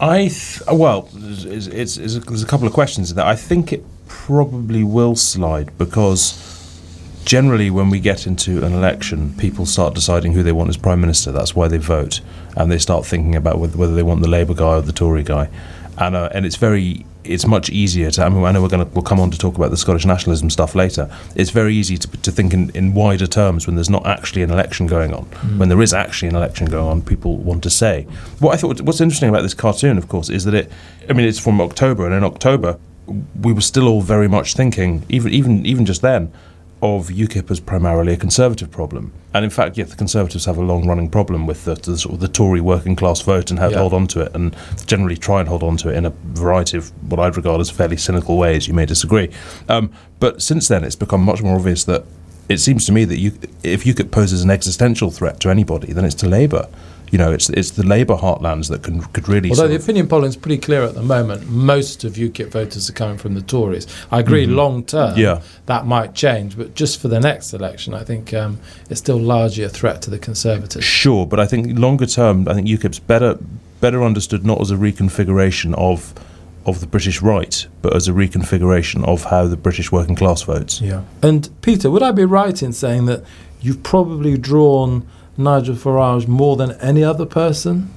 I 0.00 0.28
th- 0.28 0.62
well, 0.70 1.08
it's, 1.14 1.66
it's, 1.66 1.96
it's, 1.96 2.18
there's 2.24 2.42
a 2.42 2.46
couple 2.46 2.66
of 2.66 2.72
questions 2.72 3.12
there. 3.14 3.24
I 3.24 3.34
think 3.34 3.72
it 3.72 3.84
probably 4.06 4.84
will 4.84 5.16
slide 5.16 5.76
because 5.76 6.44
generally, 7.24 7.68
when 7.68 7.90
we 7.90 8.00
get 8.00 8.26
into 8.26 8.64
an 8.64 8.72
election, 8.72 9.34
people 9.36 9.66
start 9.66 9.94
deciding 9.94 10.32
who 10.32 10.42
they 10.42 10.52
want 10.52 10.70
as 10.70 10.76
prime 10.76 11.00
minister. 11.00 11.30
That's 11.30 11.54
why 11.54 11.68
they 11.68 11.76
vote, 11.76 12.20
and 12.56 12.70
they 12.72 12.78
start 12.78 13.04
thinking 13.04 13.36
about 13.36 13.58
whether, 13.58 13.76
whether 13.76 13.94
they 13.94 14.02
want 14.02 14.22
the 14.22 14.28
Labour 14.28 14.54
guy 14.54 14.76
or 14.76 14.82
the 14.82 14.92
Tory 14.92 15.22
guy, 15.22 15.50
and 15.98 16.16
uh, 16.16 16.30
and 16.32 16.46
it's 16.46 16.56
very. 16.56 17.04
It's 17.28 17.46
much 17.46 17.70
easier 17.70 18.10
to. 18.12 18.24
I 18.24 18.28
mean, 18.28 18.44
I 18.44 18.52
know 18.52 18.62
we're 18.62 18.68
going 18.68 18.86
to 18.86 18.92
we'll 18.94 19.02
come 19.02 19.20
on 19.20 19.30
to 19.30 19.38
talk 19.38 19.56
about 19.56 19.70
the 19.70 19.76
Scottish 19.76 20.06
nationalism 20.06 20.50
stuff 20.50 20.74
later. 20.74 21.10
It's 21.34 21.50
very 21.50 21.74
easy 21.74 21.96
to, 21.98 22.08
to 22.08 22.32
think 22.32 22.54
in, 22.54 22.70
in 22.70 22.94
wider 22.94 23.26
terms 23.26 23.66
when 23.66 23.76
there's 23.76 23.90
not 23.90 24.06
actually 24.06 24.42
an 24.42 24.50
election 24.50 24.86
going 24.86 25.12
on. 25.14 25.26
Mm. 25.26 25.58
When 25.58 25.68
there 25.68 25.82
is 25.82 25.92
actually 25.92 26.28
an 26.28 26.36
election 26.36 26.66
going 26.66 26.86
on, 26.86 27.02
people 27.02 27.36
want 27.36 27.62
to 27.64 27.70
say. 27.70 28.04
What 28.38 28.54
I 28.54 28.56
thought 28.56 28.80
what's 28.80 29.00
interesting 29.00 29.28
about 29.28 29.42
this 29.42 29.54
cartoon, 29.54 29.98
of 29.98 30.08
course, 30.08 30.28
is 30.30 30.44
that 30.44 30.54
it. 30.54 30.72
I 31.08 31.12
mean, 31.12 31.26
it's 31.26 31.38
from 31.38 31.60
October, 31.60 32.06
and 32.06 32.14
in 32.14 32.24
October, 32.24 32.78
we 33.40 33.52
were 33.52 33.60
still 33.60 33.88
all 33.88 34.02
very 34.02 34.28
much 34.28 34.54
thinking, 34.54 35.04
even 35.08 35.32
even 35.32 35.66
even 35.66 35.86
just 35.86 36.02
then, 36.02 36.32
of 36.82 37.08
UKIP 37.08 37.50
as 37.50 37.60
primarily 37.60 38.12
a 38.12 38.16
Conservative 38.16 38.70
problem. 38.70 39.12
And 39.34 39.44
in 39.44 39.50
fact, 39.50 39.76
yet 39.76 39.88
the 39.88 39.96
Conservatives 39.96 40.44
have 40.44 40.56
a 40.56 40.62
long-running 40.62 41.10
problem 41.10 41.46
with 41.46 41.64
the, 41.64 41.74
the 41.74 41.98
sort 41.98 42.14
of 42.14 42.20
the 42.20 42.28
Tory 42.28 42.60
working 42.60 42.96
class 42.96 43.20
vote 43.20 43.50
and 43.50 43.58
how 43.58 43.68
to 43.68 43.78
hold 43.78 43.94
on 43.94 44.06
to 44.08 44.20
it, 44.20 44.34
and 44.34 44.56
generally 44.86 45.16
try 45.16 45.40
and 45.40 45.48
hold 45.48 45.62
on 45.62 45.76
to 45.78 45.88
it 45.88 45.96
in 45.96 46.06
a 46.06 46.10
variety 46.32 46.76
of 46.76 46.90
what 47.10 47.20
I'd 47.20 47.36
regard 47.36 47.60
as 47.60 47.70
fairly 47.70 47.96
cynical 47.96 48.36
ways. 48.36 48.68
You 48.68 48.74
may 48.74 48.86
disagree, 48.86 49.30
um, 49.68 49.92
but 50.20 50.40
since 50.42 50.68
then 50.68 50.84
it's 50.84 50.96
become 50.96 51.22
much 51.22 51.42
more 51.42 51.56
obvious 51.56 51.84
that 51.84 52.04
it 52.48 52.58
seems 52.58 52.86
to 52.86 52.92
me 52.92 53.04
that 53.04 53.18
you, 53.18 53.32
if 53.62 53.84
UKIP 53.84 54.10
poses 54.10 54.42
an 54.42 54.50
existential 54.50 55.10
threat 55.10 55.40
to 55.40 55.50
anybody, 55.50 55.92
then 55.92 56.04
it's 56.04 56.14
to 56.16 56.28
Labour. 56.28 56.68
You 57.10 57.18
know, 57.18 57.32
it's 57.32 57.48
it's 57.50 57.70
the 57.72 57.86
Labour 57.86 58.16
heartlands 58.16 58.68
that 58.70 58.82
can 58.82 59.00
could 59.02 59.28
really. 59.28 59.50
Although 59.50 59.68
the 59.68 59.76
opinion 59.76 60.08
polling 60.08 60.28
is 60.28 60.36
pretty 60.36 60.58
clear 60.58 60.82
at 60.82 60.94
the 60.94 61.02
moment, 61.02 61.48
most 61.48 62.04
of 62.04 62.14
UKIP 62.14 62.50
voters 62.50 62.88
are 62.90 62.92
coming 62.92 63.18
from 63.18 63.34
the 63.34 63.42
Tories. 63.42 63.86
I 64.10 64.20
agree, 64.20 64.46
long 64.46 64.84
term, 64.84 65.10
Mm-hmm. 65.10 65.20
Yeah. 65.20 65.40
that 65.66 65.86
might 65.86 66.14
change, 66.14 66.56
but 66.56 66.74
just 66.74 67.00
for 67.00 67.08
the 67.08 67.20
next 67.20 67.52
election, 67.54 67.94
I 67.94 68.04
think 68.04 68.34
um, 68.34 68.58
it's 68.90 69.00
still 69.00 69.18
largely 69.18 69.64
a 69.64 69.68
threat 69.68 70.02
to 70.02 70.10
the 70.10 70.18
Conservatives. 70.18 70.84
Sure, 70.84 71.26
but 71.26 71.40
I 71.40 71.46
think 71.46 71.78
longer 71.78 72.06
term, 72.06 72.46
I 72.48 72.54
think 72.54 72.66
UKIP's 72.68 72.98
better 72.98 73.38
better 73.80 74.02
understood 74.02 74.44
not 74.44 74.60
as 74.60 74.70
a 74.70 74.76
reconfiguration 74.76 75.74
of 75.74 76.12
of 76.66 76.80
the 76.80 76.86
British 76.86 77.22
right, 77.22 77.66
but 77.80 77.96
as 77.96 78.08
a 78.08 78.12
reconfiguration 78.12 79.02
of 79.06 79.24
how 79.24 79.46
the 79.46 79.56
British 79.56 79.90
working 79.90 80.14
class 80.14 80.42
votes. 80.42 80.80
Yeah. 80.82 81.02
And 81.22 81.48
Peter, 81.62 81.90
would 81.90 82.02
I 82.02 82.10
be 82.12 82.24
right 82.26 82.62
in 82.62 82.72
saying 82.74 83.06
that 83.06 83.24
you've 83.62 83.82
probably 83.82 84.36
drawn 84.36 85.08
Nigel 85.38 85.74
Farage 85.76 86.26
more 86.28 86.56
than 86.56 86.72
any 86.80 87.02
other 87.04 87.24
person 87.26 87.90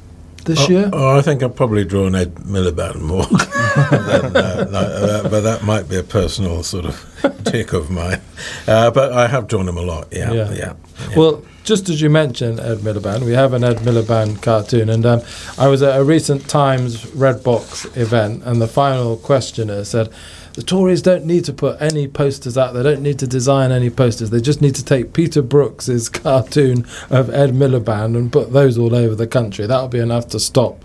this 0.46 0.60
Oh, 0.62 0.70
year? 0.70 0.90
oh, 0.94 1.18
I 1.18 1.22
think 1.22 1.44
I've 1.44 1.56
probably 1.56 1.84
drawn 1.86 2.16
Ed 2.16 2.36
Miliband 2.36 3.02
more, 3.02 3.26
than, 3.26 4.36
uh, 4.36 4.68
no, 4.72 4.80
uh, 4.80 5.30
but 5.30 5.42
that 5.42 5.64
might 5.64 5.88
be 5.90 5.98
a 5.98 6.04
personal 6.04 6.64
sort 6.64 6.86
of 6.86 7.06
tick 7.46 7.74
of 7.74 7.90
mine. 7.92 8.22
Uh, 8.68 8.90
but 8.92 9.12
I 9.14 9.28
have 9.28 9.48
drawn 9.48 9.68
him 9.68 9.78
a 9.78 9.82
lot. 9.82 10.08
Yeah, 10.12 10.32
Yeah. 10.32 10.52
yeah. 10.52 10.74
yeah. 11.10 11.16
Well, 11.18 11.44
just 11.64 11.90
as 11.90 12.02
you 12.02 12.10
mentioned 12.10 12.60
Ed 12.60 12.80
Miliband, 12.80 13.24
we 13.24 13.34
have 13.34 13.54
an 13.54 13.64
Ed 13.64 13.78
Miliband 13.78 14.42
cartoon, 14.42 14.90
and 14.90 15.06
um, 15.06 15.22
I 15.60 15.68
was 15.68 15.84
at 15.84 16.00
a 16.00 16.04
recent 16.04 16.48
Times 16.50 17.06
Red 17.14 17.44
Box 17.44 17.86
event, 17.96 18.42
and 18.44 18.60
the 18.62 18.68
final 18.68 19.18
questioner 19.18 19.84
said, 19.84 20.10
"The 20.54 20.64
Tories 20.64 21.02
don't 21.02 21.26
need 21.26 21.46
to 21.46 21.54
put 21.54 21.82
any 21.82 22.08
posters 22.08 22.58
out. 22.58 22.74
They 22.74 22.84
don't 22.84 23.02
need 23.02 23.20
to 23.20 23.28
design 23.28 23.72
any 23.72 23.90
posters. 23.90 24.30
They 24.30 24.42
just 24.42 24.62
need 24.62 24.76
to 24.76 24.86
take 24.86 25.14
Peter 25.14 25.42
Brooks's 25.42 26.10
cartoon 26.24 26.86
of 27.10 27.30
Ed 27.30 27.52
Miliband 27.52 28.18
and 28.18 28.32
put 28.32 28.52
those 28.52 28.78
all 28.78 28.96
over 28.96 29.16
the 29.16 29.28
country. 29.28 29.66
That'll 29.66 29.88
be 29.88 30.00
enough 30.00 30.28
to 30.30 30.40
stop 30.40 30.84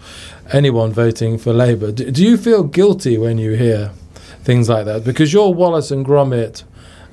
anyone 0.53 0.93
voting 0.93 1.39
for 1.39 1.53
Labour. 1.53 1.93
Do, 1.93 2.11
do 2.11 2.25
you 2.25 2.37
feel 2.37 2.63
guilty 2.63 3.19
when 3.19 3.39
you 3.39 3.53
hear 3.53 3.91
things 4.43 4.69
like 4.69 4.85
that? 4.85 5.05
Because 5.05 5.33
your 5.33 5.53
Wallace 5.53 5.91
and 5.91 6.07
Gromit 6.07 6.63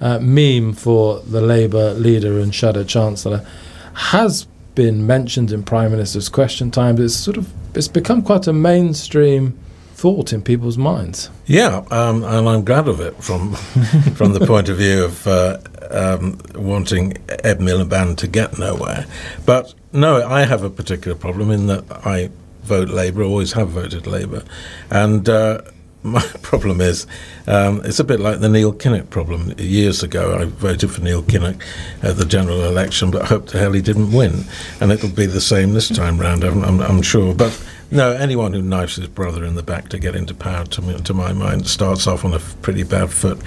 uh, 0.02 0.20
meme 0.20 0.74
for 0.74 1.20
the 1.22 1.42
Labour 1.42 1.94
leader 1.94 2.40
and 2.40 2.54
shadow 2.54 2.84
chancellor 2.84 3.46
has 3.94 4.46
been 4.76 5.06
mentioned 5.06 5.52
in 5.52 5.64
Prime 5.64 5.92
Minister's 5.92 6.30
question 6.30 6.72
times. 6.72 7.00
It's 7.00 7.16
sort 7.16 7.38
of 7.38 7.52
it's 7.76 7.88
become 7.88 8.22
quite 8.22 8.48
a 8.48 8.54
mainstream 8.54 9.58
thought 10.04 10.34
in 10.34 10.42
people's 10.42 10.78
minds. 10.78 11.30
Yeah, 11.46 11.78
um, 11.90 12.26
and 12.26 12.50
I'm 12.50 12.66
glad 12.66 12.90
of 12.90 13.00
it 13.00 13.16
from 13.24 13.54
from 14.16 14.34
the 14.34 14.46
point 14.46 14.68
of 14.68 14.76
view 14.76 15.06
of 15.06 15.26
uh, 15.26 15.60
um, 15.92 16.40
wanting 16.56 17.14
Ed 17.30 17.60
Miliband 17.60 18.18
to 18.18 18.28
get 18.28 18.60
nowhere. 18.60 19.06
But 19.46 19.74
no, 19.94 20.28
I 20.28 20.44
have 20.44 20.62
a 20.62 20.70
particular 20.70 21.16
problem 21.16 21.52
in 21.52 21.68
that 21.68 21.86
I 22.06 22.32
vote 22.64 22.90
Labour, 22.90 23.24
always 23.24 23.54
have 23.54 23.70
voted 23.70 24.06
Labour, 24.06 24.44
and. 24.92 25.30
Uh, 25.30 25.62
my 26.04 26.22
problem 26.42 26.82
is, 26.82 27.08
um, 27.48 27.82
it's 27.86 28.00
a 28.00 28.04
bit 28.04 28.20
like 28.20 28.40
the 28.40 28.50
Neil 28.50 28.74
Kinnock 28.74 29.10
problem. 29.10 29.54
Years 29.58 30.04
ago, 30.04 30.38
I 30.38 30.46
voted 30.46 30.92
for 30.92 31.02
Neil 31.02 31.24
Kinnock 31.24 31.62
at 32.02 32.18
the 32.18 32.26
general 32.26 32.64
election, 32.66 33.12
but 33.12 33.26
hoped 33.26 33.50
to 33.50 33.60
hell 33.60 33.74
he 33.74 33.82
didn't 33.82 34.12
win. 34.12 34.46
And 34.80 34.92
it'll 34.92 35.10
be 35.10 35.26
the 35.26 35.42
same 35.42 35.74
this 35.74 35.90
time 35.90 36.20
round, 36.20 36.44
I'm, 36.44 36.64
I'm, 36.64 36.82
I'm 36.82 37.02
sure. 37.02 37.34
But 37.34 37.60
no, 37.92 38.12
anyone 38.14 38.54
who 38.54 38.62
knifes 38.62 38.96
his 38.96 39.08
brother 39.08 39.46
in 39.46 39.54
the 39.56 39.62
back 39.64 39.90
to 39.90 40.00
get 40.00 40.16
into 40.16 40.34
power, 40.34 40.66
to, 40.66 40.82
me, 40.82 40.98
to 41.00 41.14
my 41.14 41.32
mind, 41.32 41.68
starts 41.68 42.08
off 42.08 42.26
on 42.26 42.34
a 42.34 42.40
pretty 42.40 42.84
bad 42.84 43.12
foot. 43.12 43.38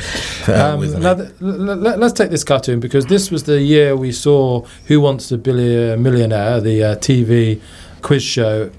Uh, 0.49 0.77
Um, 0.77 1.01
now, 1.03 1.15
th- 1.15 1.31
l- 1.43 1.71
l- 1.71 1.99
let's 1.99 2.13
take 2.13 2.31
this 2.31 2.45
cartoon 2.45 2.79
because 2.81 3.07
this 3.07 3.31
was 3.31 3.43
the 3.45 3.61
year 3.61 3.97
we 3.97 4.13
saw 4.13 4.65
Who 4.87 5.01
Wants 5.01 5.29
to 5.29 5.39
Be 5.39 5.51
a 5.93 5.97
Millionaire, 5.97 6.61
the 6.61 6.83
uh, 6.85 6.97
TV 6.97 7.61
quiz 8.03 8.23
show, 8.23 8.71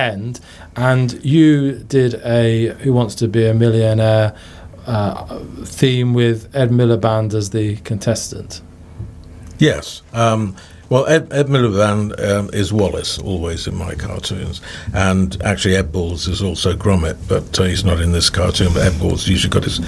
end, 0.00 0.40
and 0.76 1.12
you 1.24 1.72
did 1.84 2.14
a 2.24 2.68
Who 2.80 2.92
Wants 2.92 3.14
to 3.16 3.28
Be 3.28 3.46
a 3.46 3.54
Millionaire 3.54 4.34
uh, 4.86 5.38
theme 5.64 6.14
with 6.14 6.54
Ed 6.54 6.70
Miliband 6.70 7.34
as 7.34 7.50
the 7.50 7.76
contestant. 7.76 8.62
Yes. 9.58 10.02
Um, 10.12 10.56
well, 10.88 11.06
Ed, 11.06 11.32
Ed 11.32 11.46
Miliband 11.46 12.18
um, 12.28 12.50
is 12.52 12.72
Wallace, 12.72 13.18
always 13.18 13.68
in 13.68 13.76
my 13.76 13.94
cartoons. 13.94 14.60
And 14.92 15.40
actually, 15.42 15.76
Ed 15.76 15.92
Balls 15.92 16.26
is 16.26 16.42
also 16.42 16.74
Gromit, 16.74 17.16
but 17.28 17.60
uh, 17.60 17.64
he's 17.64 17.84
not 17.84 18.00
in 18.00 18.10
this 18.10 18.30
cartoon. 18.30 18.72
But 18.72 18.82
Ed 18.82 18.98
Balls 18.98 19.28
usually 19.28 19.52
got 19.52 19.62
his 19.62 19.78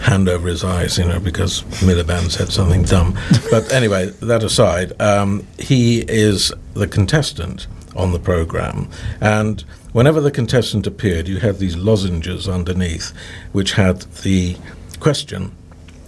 hand 0.00 0.28
over 0.28 0.48
his 0.48 0.64
eyes, 0.64 0.96
you 0.98 1.04
know, 1.04 1.20
because 1.20 1.62
Miliband 1.84 2.30
said 2.30 2.50
something 2.50 2.84
dumb. 2.84 3.18
but 3.50 3.70
anyway, 3.72 4.06
that 4.20 4.42
aside, 4.42 5.00
um, 5.00 5.46
he 5.58 6.00
is 6.00 6.52
the 6.74 6.88
contestant 6.88 7.66
on 7.94 8.12
the 8.12 8.18
program. 8.18 8.88
And 9.20 9.62
whenever 9.92 10.20
the 10.20 10.30
contestant 10.30 10.86
appeared, 10.86 11.28
you 11.28 11.38
had 11.38 11.58
these 11.58 11.76
lozenges 11.76 12.48
underneath, 12.48 13.12
which 13.52 13.72
had 13.72 14.02
the 14.22 14.56
question 15.00 15.52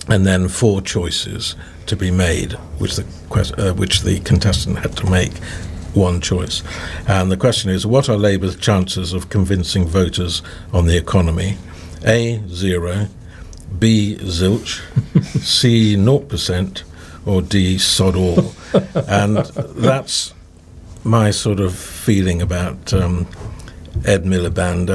and 0.08 0.26
then 0.26 0.48
four 0.48 0.80
choices 0.82 1.54
to 1.86 1.96
be 1.96 2.10
made, 2.10 2.52
which 2.78 2.96
the 2.96 3.04
quest- 3.28 3.58
uh, 3.58 3.72
which 3.72 4.02
the 4.02 4.20
contestant 4.20 4.78
had 4.78 4.96
to 4.96 5.10
make 5.10 5.32
one 5.94 6.20
choice. 6.20 6.62
And 7.06 7.30
the 7.30 7.36
question 7.36 7.70
is, 7.70 7.86
what 7.86 8.08
are 8.08 8.16
Labour's 8.16 8.56
chances 8.56 9.12
of 9.12 9.28
convincing 9.30 9.86
voters 9.86 10.42
on 10.72 10.86
the 10.86 10.96
economy? 10.96 11.56
A 12.04 12.42
zero, 12.48 13.08
B 13.78 14.16
zilch, 14.20 14.82
C 15.40 15.96
naught 15.96 16.28
percent, 16.28 16.84
or 17.24 17.40
D 17.40 17.78
sod 17.78 18.16
all. 18.16 18.54
and 19.08 19.36
that's 19.36 20.33
my 21.04 21.30
sort 21.30 21.60
of 21.60 21.74
feeling 21.74 22.40
about 22.42 22.92
um, 22.92 23.26
Ed 24.04 24.24
Miliband 24.24 24.90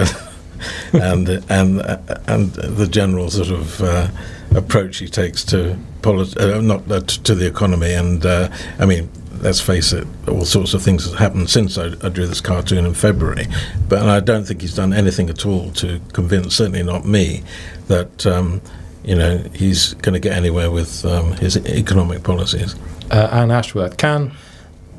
and 0.94 1.30
and 1.50 1.82
and 2.28 2.54
the 2.54 2.88
general 2.88 3.30
sort 3.30 3.50
of 3.50 3.82
uh, 3.82 4.08
approach 4.56 4.98
he 4.98 5.08
takes 5.08 5.44
to 5.46 5.78
polit- 6.02 6.38
uh, 6.40 6.62
not 6.62 6.90
uh, 6.92 7.00
to 7.02 7.36
the 7.36 7.48
economy. 7.48 7.94
And 7.94 8.26
uh, 8.26 8.50
I 8.80 8.86
mean, 8.86 9.10
let's 9.42 9.62
face 9.62 9.94
it, 9.94 10.08
all 10.28 10.46
sorts 10.46 10.74
of 10.74 10.82
things 10.82 11.06
have 11.06 11.20
happened 11.20 11.50
since 11.50 11.78
I, 11.78 11.92
I 12.04 12.10
drew 12.10 12.28
this 12.28 12.42
cartoon 12.42 12.86
in 12.86 12.94
February. 12.94 13.48
But 13.88 14.08
I 14.08 14.20
don't 14.20 14.46
think 14.46 14.62
he's 14.62 14.76
done 14.76 14.94
anything 14.94 15.30
at 15.30 15.46
all 15.46 15.72
to 15.74 16.02
convince, 16.14 16.56
certainly 16.56 16.84
not 16.84 17.06
me, 17.06 17.44
that. 17.88 18.26
Um, 18.26 18.62
you 19.02 19.16
know, 19.16 19.38
he's 19.56 19.94
going 19.96 20.14
to 20.14 20.20
get 20.20 20.34
anywhere 20.34 20.70
with 20.70 21.06
um, 21.06 21.32
his 21.32 21.56
economic 21.56 22.22
policies. 22.22 22.76
Uh, 23.10 23.30
Anne 23.32 23.50
Ashworth, 23.50 23.96
can 23.96 24.34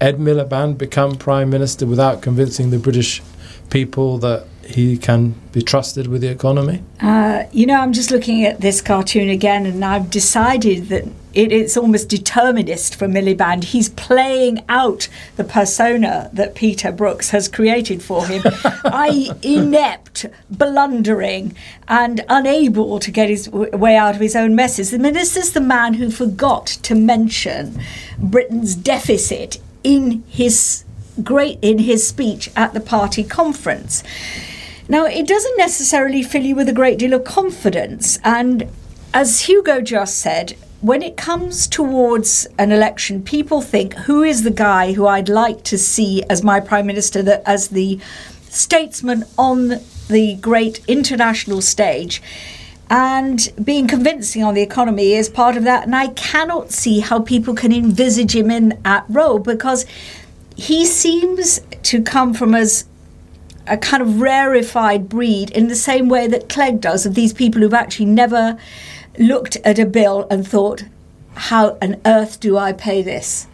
Ed 0.00 0.18
Miliband 0.18 0.78
become 0.78 1.16
Prime 1.16 1.50
Minister 1.50 1.86
without 1.86 2.22
convincing 2.22 2.70
the 2.70 2.78
British 2.78 3.22
people 3.70 4.18
that 4.18 4.46
he 4.64 4.96
can 4.96 5.34
be 5.52 5.62
trusted 5.62 6.06
with 6.06 6.20
the 6.20 6.28
economy? 6.28 6.82
Uh, 7.00 7.44
you 7.52 7.66
know, 7.66 7.80
I'm 7.80 7.92
just 7.92 8.10
looking 8.10 8.44
at 8.44 8.60
this 8.60 8.80
cartoon 8.80 9.28
again, 9.28 9.66
and 9.66 9.84
I've 9.84 10.10
decided 10.10 10.88
that 10.88 11.04
it, 11.32 11.52
it's 11.52 11.76
almost 11.76 12.08
determinist 12.08 12.96
for 12.96 13.06
Miliband. 13.06 13.64
He's 13.64 13.88
playing 13.90 14.64
out 14.68 15.08
the 15.36 15.44
persona 15.44 16.30
that 16.32 16.54
Peter 16.54 16.92
Brooks 16.92 17.30
has 17.30 17.48
created 17.48 18.02
for 18.02 18.26
him, 18.26 18.42
i.e., 18.84 19.30
inept, 19.42 20.26
blundering, 20.50 21.54
and 21.88 22.24
unable 22.28 22.98
to 23.00 23.10
get 23.10 23.28
his 23.28 23.46
w- 23.46 23.76
way 23.76 23.96
out 23.96 24.14
of 24.14 24.20
his 24.20 24.36
own 24.36 24.54
messes. 24.54 24.92
I 24.92 24.98
mean, 24.98 25.14
this 25.14 25.36
is 25.36 25.52
the 25.52 25.60
man 25.60 25.94
who 25.94 26.10
forgot 26.10 26.66
to 26.66 26.94
mention 26.94 27.80
Britain's 28.18 28.74
deficit 28.74 29.58
in 29.82 30.24
his 30.28 30.84
great 31.22 31.58
in 31.62 31.78
his 31.78 32.06
speech 32.06 32.50
at 32.56 32.72
the 32.72 32.80
party 32.80 33.24
conference. 33.24 34.02
Now, 34.88 35.04
it 35.06 35.28
doesn't 35.28 35.56
necessarily 35.56 36.22
fill 36.22 36.42
you 36.42 36.56
with 36.56 36.68
a 36.68 36.72
great 36.72 36.98
deal 36.98 37.14
of 37.14 37.24
confidence. 37.24 38.18
And 38.24 38.68
as 39.14 39.42
Hugo 39.42 39.80
just 39.80 40.18
said, 40.18 40.56
when 40.80 41.02
it 41.02 41.16
comes 41.16 41.68
towards 41.68 42.46
an 42.58 42.72
election, 42.72 43.22
people 43.22 43.60
think, 43.60 43.94
who 43.94 44.22
is 44.22 44.42
the 44.42 44.50
guy 44.50 44.94
who 44.94 45.06
I'd 45.06 45.28
like 45.28 45.62
to 45.64 45.78
see 45.78 46.22
as 46.30 46.42
my 46.42 46.58
prime 46.58 46.86
minister, 46.86 47.22
that 47.22 47.42
as 47.46 47.68
the 47.68 48.00
statesman 48.48 49.24
on 49.36 49.80
the 50.08 50.36
great 50.40 50.80
international 50.88 51.60
stage? 51.60 52.22
And 52.90 53.52
being 53.62 53.86
convincing 53.86 54.42
on 54.42 54.54
the 54.54 54.62
economy 54.62 55.12
is 55.12 55.28
part 55.28 55.56
of 55.56 55.62
that. 55.62 55.84
And 55.84 55.94
I 55.94 56.08
cannot 56.08 56.72
see 56.72 56.98
how 56.98 57.20
people 57.20 57.54
can 57.54 57.72
envisage 57.72 58.34
him 58.34 58.50
in 58.50 58.80
that 58.82 59.04
role 59.08 59.38
because 59.38 59.86
he 60.56 60.84
seems 60.84 61.60
to 61.84 62.02
come 62.02 62.34
from 62.34 62.54
as 62.54 62.86
a 63.68 63.78
kind 63.78 64.02
of 64.02 64.20
rarefied 64.20 65.08
breed 65.08 65.50
in 65.50 65.68
the 65.68 65.76
same 65.76 66.08
way 66.08 66.26
that 66.26 66.48
Clegg 66.48 66.80
does 66.80 67.06
of 67.06 67.14
these 67.14 67.32
people 67.32 67.62
who've 67.62 67.72
actually 67.72 68.06
never 68.06 68.58
looked 69.16 69.56
at 69.58 69.78
a 69.78 69.86
bill 69.86 70.26
and 70.28 70.46
thought, 70.46 70.84
how 71.34 71.78
on 71.80 72.00
earth 72.04 72.40
do 72.40 72.58
I 72.58 72.72
pay 72.72 73.02
this? 73.02 73.46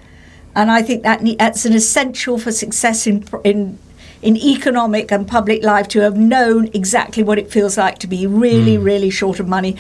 And 0.55 0.71
I 0.71 0.81
think 0.81 1.03
that 1.03 1.21
that's 1.39 1.67
an 1.67 1.75
essential 1.75 2.39
for 2.39 2.51
success 2.51 3.07
in, 3.07 3.25
in 3.45 3.79
in 4.23 4.37
economic 4.37 5.13
and 5.13 5.29
public 5.29 5.63
life 5.63 5.89
to 5.89 6.01
have 6.01 6.17
known 6.17 6.69
exactly 6.73 7.23
what 7.23 7.39
it 7.39 7.51
feels 7.51 7.77
like 7.77 7.99
to 7.99 8.07
be 8.07 8.27
really, 8.27 8.79
really 8.79 9.11
short 9.11 9.41
of 9.41 9.49
money. 9.49 9.77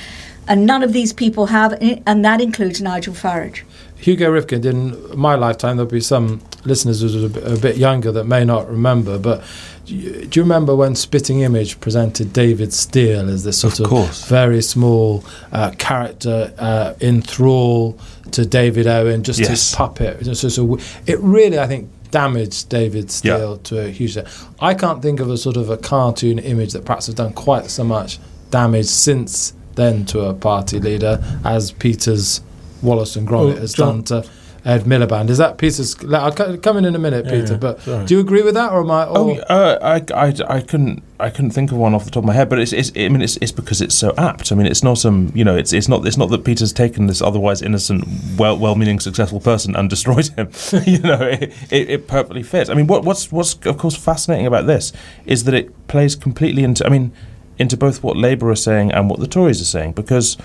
And 0.49 0.64
none 0.64 0.83
of 0.83 0.93
these 0.93 1.12
people 1.12 1.47
have, 1.47 1.76
and 1.81 2.25
that 2.25 2.40
includes 2.40 2.81
Nigel 2.81 3.14
Farage. 3.14 3.62
Hugo 3.99 4.31
Rifkind, 4.31 4.64
in 4.64 5.19
my 5.19 5.35
lifetime, 5.35 5.76
there'll 5.76 5.90
be 5.90 6.00
some 6.00 6.40
listeners 6.64 7.00
who 7.00 7.25
are 7.25 7.55
a 7.55 7.59
bit, 7.59 7.76
younger 7.76 8.12
that 8.12 8.25
may 8.25 8.44
not 8.44 8.68
remember, 8.68 9.18
but 9.18 9.42
do 9.87 9.94
you, 9.94 10.42
remember 10.42 10.75
when 10.75 10.94
Spitting 10.96 11.40
Image 11.40 11.81
presented 11.81 12.33
David 12.33 12.72
Steel 12.72 13.29
as 13.31 13.44
this 13.44 13.59
sort 13.59 13.81
Of 13.81 13.92
of, 13.92 14.16
very 14.27 14.61
small 14.61 15.25
uh, 15.53 15.70
character 15.79 16.53
uh, 16.59 16.94
in 17.01 17.22
thrall 17.22 17.99
to 18.33 18.44
David 18.44 18.87
Owen, 18.88 19.22
just 19.22 19.38
his 19.38 19.75
puppet? 19.75 20.22
Just, 20.22 20.42
just 20.42 20.59
a 20.59 20.62
w- 20.62 20.83
it 21.07 21.20
really, 21.20 21.59
I 21.59 21.68
think, 21.68 21.88
damaged 22.20 22.70
David 22.70 23.11
Steel 23.11 23.50
Yeah. 23.52 23.57
to 23.64 23.87
a 23.87 23.88
huge 23.90 24.16
extent. 24.16 24.48
I 24.59 24.72
can't 24.72 25.02
think 25.02 25.20
of 25.20 25.29
a 25.31 25.37
sort 25.37 25.59
of 25.59 25.68
a 25.68 25.76
cartoon 25.76 26.38
image 26.38 26.72
that 26.72 26.87
perhaps 26.87 27.07
has 27.07 27.14
done 27.14 27.35
quite 27.35 27.68
so 27.70 27.85
much 27.85 28.18
damage 28.50 28.87
since 28.87 29.52
then 29.74 30.07
to 30.07 30.20
a 30.20 30.33
party 30.33 30.81
leader 30.81 31.22
as 31.44 31.72
Peter's 31.72 32.40
Wallace 32.81 33.16
and 33.16 33.29
Gromit 33.29 33.57
Oh, 33.57 33.61
has 33.61 33.74
John- 33.74 34.00
done 34.00 34.22
to 34.22 34.29
Ed 34.66 34.83
Miliband. 34.83 35.31
Is 35.31 35.38
that 35.38 35.59
Peter's? 35.59 35.94
I'll 36.12 36.33
come 36.33 36.76
in 36.76 36.85
in 36.85 36.96
a 36.96 36.98
minute, 36.98 37.24
Yeah, 37.24 37.31
Peter. 37.31 37.52
yeah, 37.52 37.59
but 37.59 37.81
sorry. 37.83 38.05
do 38.05 38.14
you 38.14 38.20
agree 38.20 38.42
with 38.42 38.55
that, 38.55 38.72
or 38.72 38.81
am 38.81 38.90
I? 38.90 39.07
Oh, 39.07 39.37
uh, 39.38 39.79
I, 40.11 40.26
I, 40.26 40.35
I 40.57 40.61
couldn't 40.61 41.05
I 41.20 41.31
couldn't 41.31 41.52
think 41.52 41.70
of 41.70 41.79
one 41.79 41.94
off 41.94 42.05
the 42.05 42.11
top 42.11 42.24
of 42.24 42.26
my 42.26 42.33
head, 42.35 42.48
but 42.48 42.59
it's, 42.59 42.72
it's 42.72 42.90
I 42.96 43.09
mean 43.09 43.22
it's, 43.22 43.37
it's 43.37 43.52
because 43.52 43.81
it's 43.81 43.94
so 43.94 44.12
apt. 44.18 44.50
I 44.50 44.57
mean 44.57 44.66
it's 44.66 44.83
not 44.83 44.98
some 44.98 45.31
you 45.37 45.44
know 45.44 45.57
it's 45.57 45.72
it's 45.72 45.87
not 45.88 46.05
it's 46.05 46.16
not 46.16 46.31
that 46.31 46.44
Peter's 46.44 46.72
taken 46.72 47.07
this 47.07 47.22
otherwise 47.22 47.62
innocent, 47.62 48.05
well 48.37 48.59
well 48.59 48.74
meaning 48.74 48.98
successful 48.98 49.38
person 49.38 49.76
and 49.76 49.88
destroyed 49.96 50.26
him. 50.37 50.50
you 50.85 50.98
know 50.98 51.20
it, 51.22 51.55
it, 51.70 51.88
it 51.90 52.09
perfectly 52.09 52.42
fits. 52.42 52.68
I 52.68 52.74
mean 52.74 52.88
what 52.88 53.05
what's 53.05 53.31
what's 53.31 53.55
of 53.66 53.79
course 53.79 53.96
fascinating 53.96 54.46
about 54.46 54.66
this 54.66 54.92
is 55.26 55.44
that 55.44 55.55
it 55.55 55.87
plays 55.87 56.16
completely 56.16 56.64
into 56.64 56.85
I 56.85 56.88
mean 56.88 57.12
into 57.57 57.76
both 57.76 58.02
what 58.02 58.16
Labour 58.16 58.50
are 58.50 58.57
saying 58.57 58.90
and 58.90 59.09
what 59.09 59.20
the 59.20 59.29
Tories 59.29 59.61
are 59.62 59.64
saying 59.64 59.92
because 59.92 60.37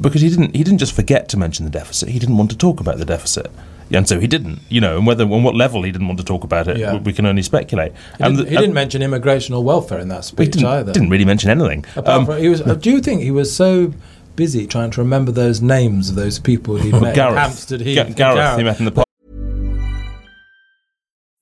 because 0.00 0.20
he 0.22 0.28
didn't 0.28 0.54
he 0.56 0.62
didn't 0.64 0.78
just 0.78 0.92
forget 0.94 1.28
to 1.30 1.36
mention 1.36 1.64
the 1.64 1.70
deficit. 1.70 2.08
He 2.08 2.18
didn't 2.18 2.36
want 2.38 2.50
to 2.50 2.56
talk 2.56 2.80
about 2.80 2.98
the 2.98 3.04
deficit. 3.04 3.50
And 3.92 4.08
so 4.08 4.18
he 4.18 4.26
didn't, 4.26 4.58
you 4.68 4.80
know, 4.80 4.96
and 4.98 5.06
whether 5.06 5.22
on 5.24 5.44
what 5.44 5.54
level 5.54 5.82
he 5.84 5.92
didn't 5.92 6.08
want 6.08 6.18
to 6.18 6.24
talk 6.24 6.42
about 6.42 6.66
it, 6.66 6.76
Yeah. 6.76 6.94
we- 6.94 6.98
we 6.98 7.12
can 7.12 7.24
only 7.24 7.42
speculate. 7.42 7.92
he, 8.18 8.24
and 8.24 8.36
didn't, 8.36 8.44
the- 8.46 8.50
he 8.50 8.56
didn't 8.56 8.74
mention 8.74 9.00
immigration 9.00 9.54
or 9.54 9.62
welfare 9.62 10.00
in 10.00 10.08
that 10.08 10.24
he 10.24 10.28
speech 10.28 10.50
didn't, 10.52 10.66
either. 10.68 10.92
didn't 10.92 11.08
really 11.10 11.24
mention 11.24 11.50
anything. 11.50 11.84
Apart 11.94 12.08
Um, 12.08 12.26
from, 12.26 12.38
he 12.38 12.48
was. 12.48 12.62
uh, 12.62 12.74
do 12.74 12.90
you 12.90 13.00
think 13.00 13.22
he 13.22 13.30
was 13.30 13.54
so 13.54 13.92
busy 14.34 14.66
trying 14.66 14.90
to 14.90 15.00
remember 15.00 15.30
those 15.30 15.62
names 15.62 16.08
of 16.10 16.16
those 16.16 16.40
people 16.40 16.74
he 16.76 16.90
met 17.04 17.10
in 17.10 17.14
Gareth, 17.14 17.38
Hampstead 17.38 17.80
Heath? 17.80 17.94
Ga- 17.94 18.02
and 18.06 18.16
Gareth, 18.16 18.58
he 18.58 18.64
met 18.64 18.78
in 18.80 18.86
the 18.86 18.90
pub. 18.90 19.04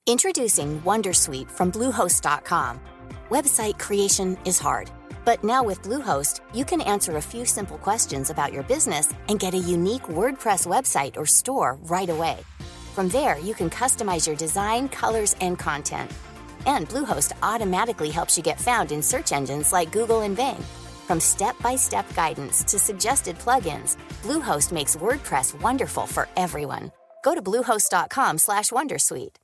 Introducing 0.07 0.81
Wondersuite 0.83 1.51
from 1.51 1.73
Bluehost.com. 1.73 2.79
Website 3.31 3.79
creation 3.79 4.37
is 4.45 4.59
hard, 4.59 4.91
but 5.25 5.43
now 5.43 5.65
with 5.65 5.83
Bluehost, 5.83 6.41
you 6.53 6.65
can 6.65 6.83
answer 6.83 7.17
a 7.17 7.23
few 7.23 7.45
simple 7.45 7.79
questions 7.79 8.31
about 8.31 8.53
your 8.53 8.63
business 8.63 9.13
and 9.29 9.41
get 9.41 9.55
a 9.55 9.59
unique 9.59 10.03
WordPress 10.03 10.67
website 10.67 11.17
or 11.17 11.27
store 11.27 11.79
right 11.85 12.11
away. 12.11 12.37
From 12.95 13.09
there, 13.09 13.39
you 13.39 13.55
can 13.55 13.71
customize 13.71 14.27
your 14.27 14.37
design, 14.37 14.89
colors, 14.89 15.35
and 15.41 15.59
content. 15.59 16.13
And 16.67 16.89
Bluehost 16.89 17.33
automatically 17.43 18.11
helps 18.11 18.37
you 18.37 18.43
get 18.43 18.61
found 18.61 18.93
in 18.93 19.03
search 19.03 19.33
engines 19.33 19.73
like 19.73 19.91
Google 19.91 20.21
and 20.21 20.37
Bing. 20.37 20.63
From 21.07 21.21
step-by-step 21.21 22.15
guidance 22.15 22.63
to 22.65 22.79
suggested 22.79 23.39
plugins, 23.39 23.97
Bluehost 24.23 24.71
makes 24.73 24.97
WordPress 24.97 25.61
wonderful 25.61 26.07
for 26.07 26.29
everyone. 26.37 26.93
Go 27.25 27.35
to 27.35 27.43
bluehost.com/wondersuite. 27.43 29.37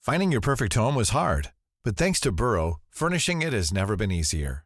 Finding 0.00 0.30
your 0.30 0.40
perfect 0.40 0.74
home 0.74 0.94
was 0.94 1.10
hard, 1.10 1.50
but 1.82 1.96
thanks 1.96 2.20
to 2.20 2.30
Burrow, 2.30 2.76
furnishing 2.90 3.42
it 3.42 3.52
has 3.52 3.72
never 3.72 3.96
been 3.96 4.12
easier. 4.12 4.65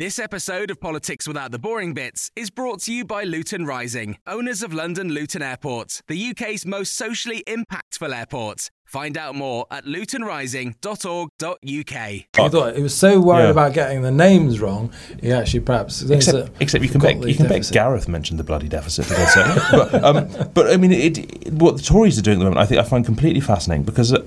This 0.00 0.18
episode 0.18 0.70
of 0.70 0.80
Politics 0.80 1.28
Without 1.28 1.50
the 1.50 1.58
Boring 1.58 1.92
Bits 1.92 2.30
is 2.34 2.48
brought 2.48 2.80
to 2.84 2.92
you 2.92 3.04
by 3.04 3.24
Luton 3.24 3.66
Rising, 3.66 4.16
owners 4.26 4.62
of 4.62 4.72
London 4.72 5.10
Luton 5.10 5.42
Airport, 5.42 6.00
the 6.08 6.30
UK's 6.30 6.64
most 6.64 6.94
socially 6.94 7.44
impactful 7.46 8.16
airport. 8.16 8.70
Find 8.86 9.18
out 9.18 9.34
more 9.34 9.66
at 9.70 9.84
lutonrising.org.uk. 9.84 11.94
I 11.94 12.24
thought 12.48 12.76
he 12.76 12.82
was 12.82 12.94
so 12.94 13.20
worried 13.20 13.44
Yeah. 13.44 13.50
about 13.50 13.74
getting 13.74 14.00
the 14.00 14.10
names 14.10 14.58
wrong. 14.58 14.90
He 15.20 15.32
actually 15.32 15.60
perhaps 15.60 16.00
Except, 16.00 16.48
except 16.62 16.82
you 16.82 16.88
can 16.88 17.02
forgot 17.02 17.20
bet 17.20 17.28
you 17.28 17.34
can 17.34 17.46
bet. 17.46 17.68
Gareth 17.70 18.08
mentioned 18.08 18.40
the 18.40 18.44
bloody 18.44 18.68
deficit. 18.68 19.04
For 19.04 19.16
God's 19.16 19.34
sake. 19.34 19.44
but, 19.70 19.94
um, 20.02 20.30
but 20.54 20.70
I 20.70 20.78
mean, 20.78 20.92
it, 20.92 21.18
it- 21.18 21.52
what 21.52 21.76
the 21.76 21.82
Tories 21.82 22.18
are 22.18 22.22
doing 22.22 22.38
at 22.38 22.40
the 22.40 22.44
moment, 22.46 22.62
I 22.62 22.64
think 22.64 22.80
I 22.80 22.84
find 22.84 23.04
completely 23.04 23.42
fascinating 23.42 23.84
because 23.84 24.14
uh, 24.14 24.22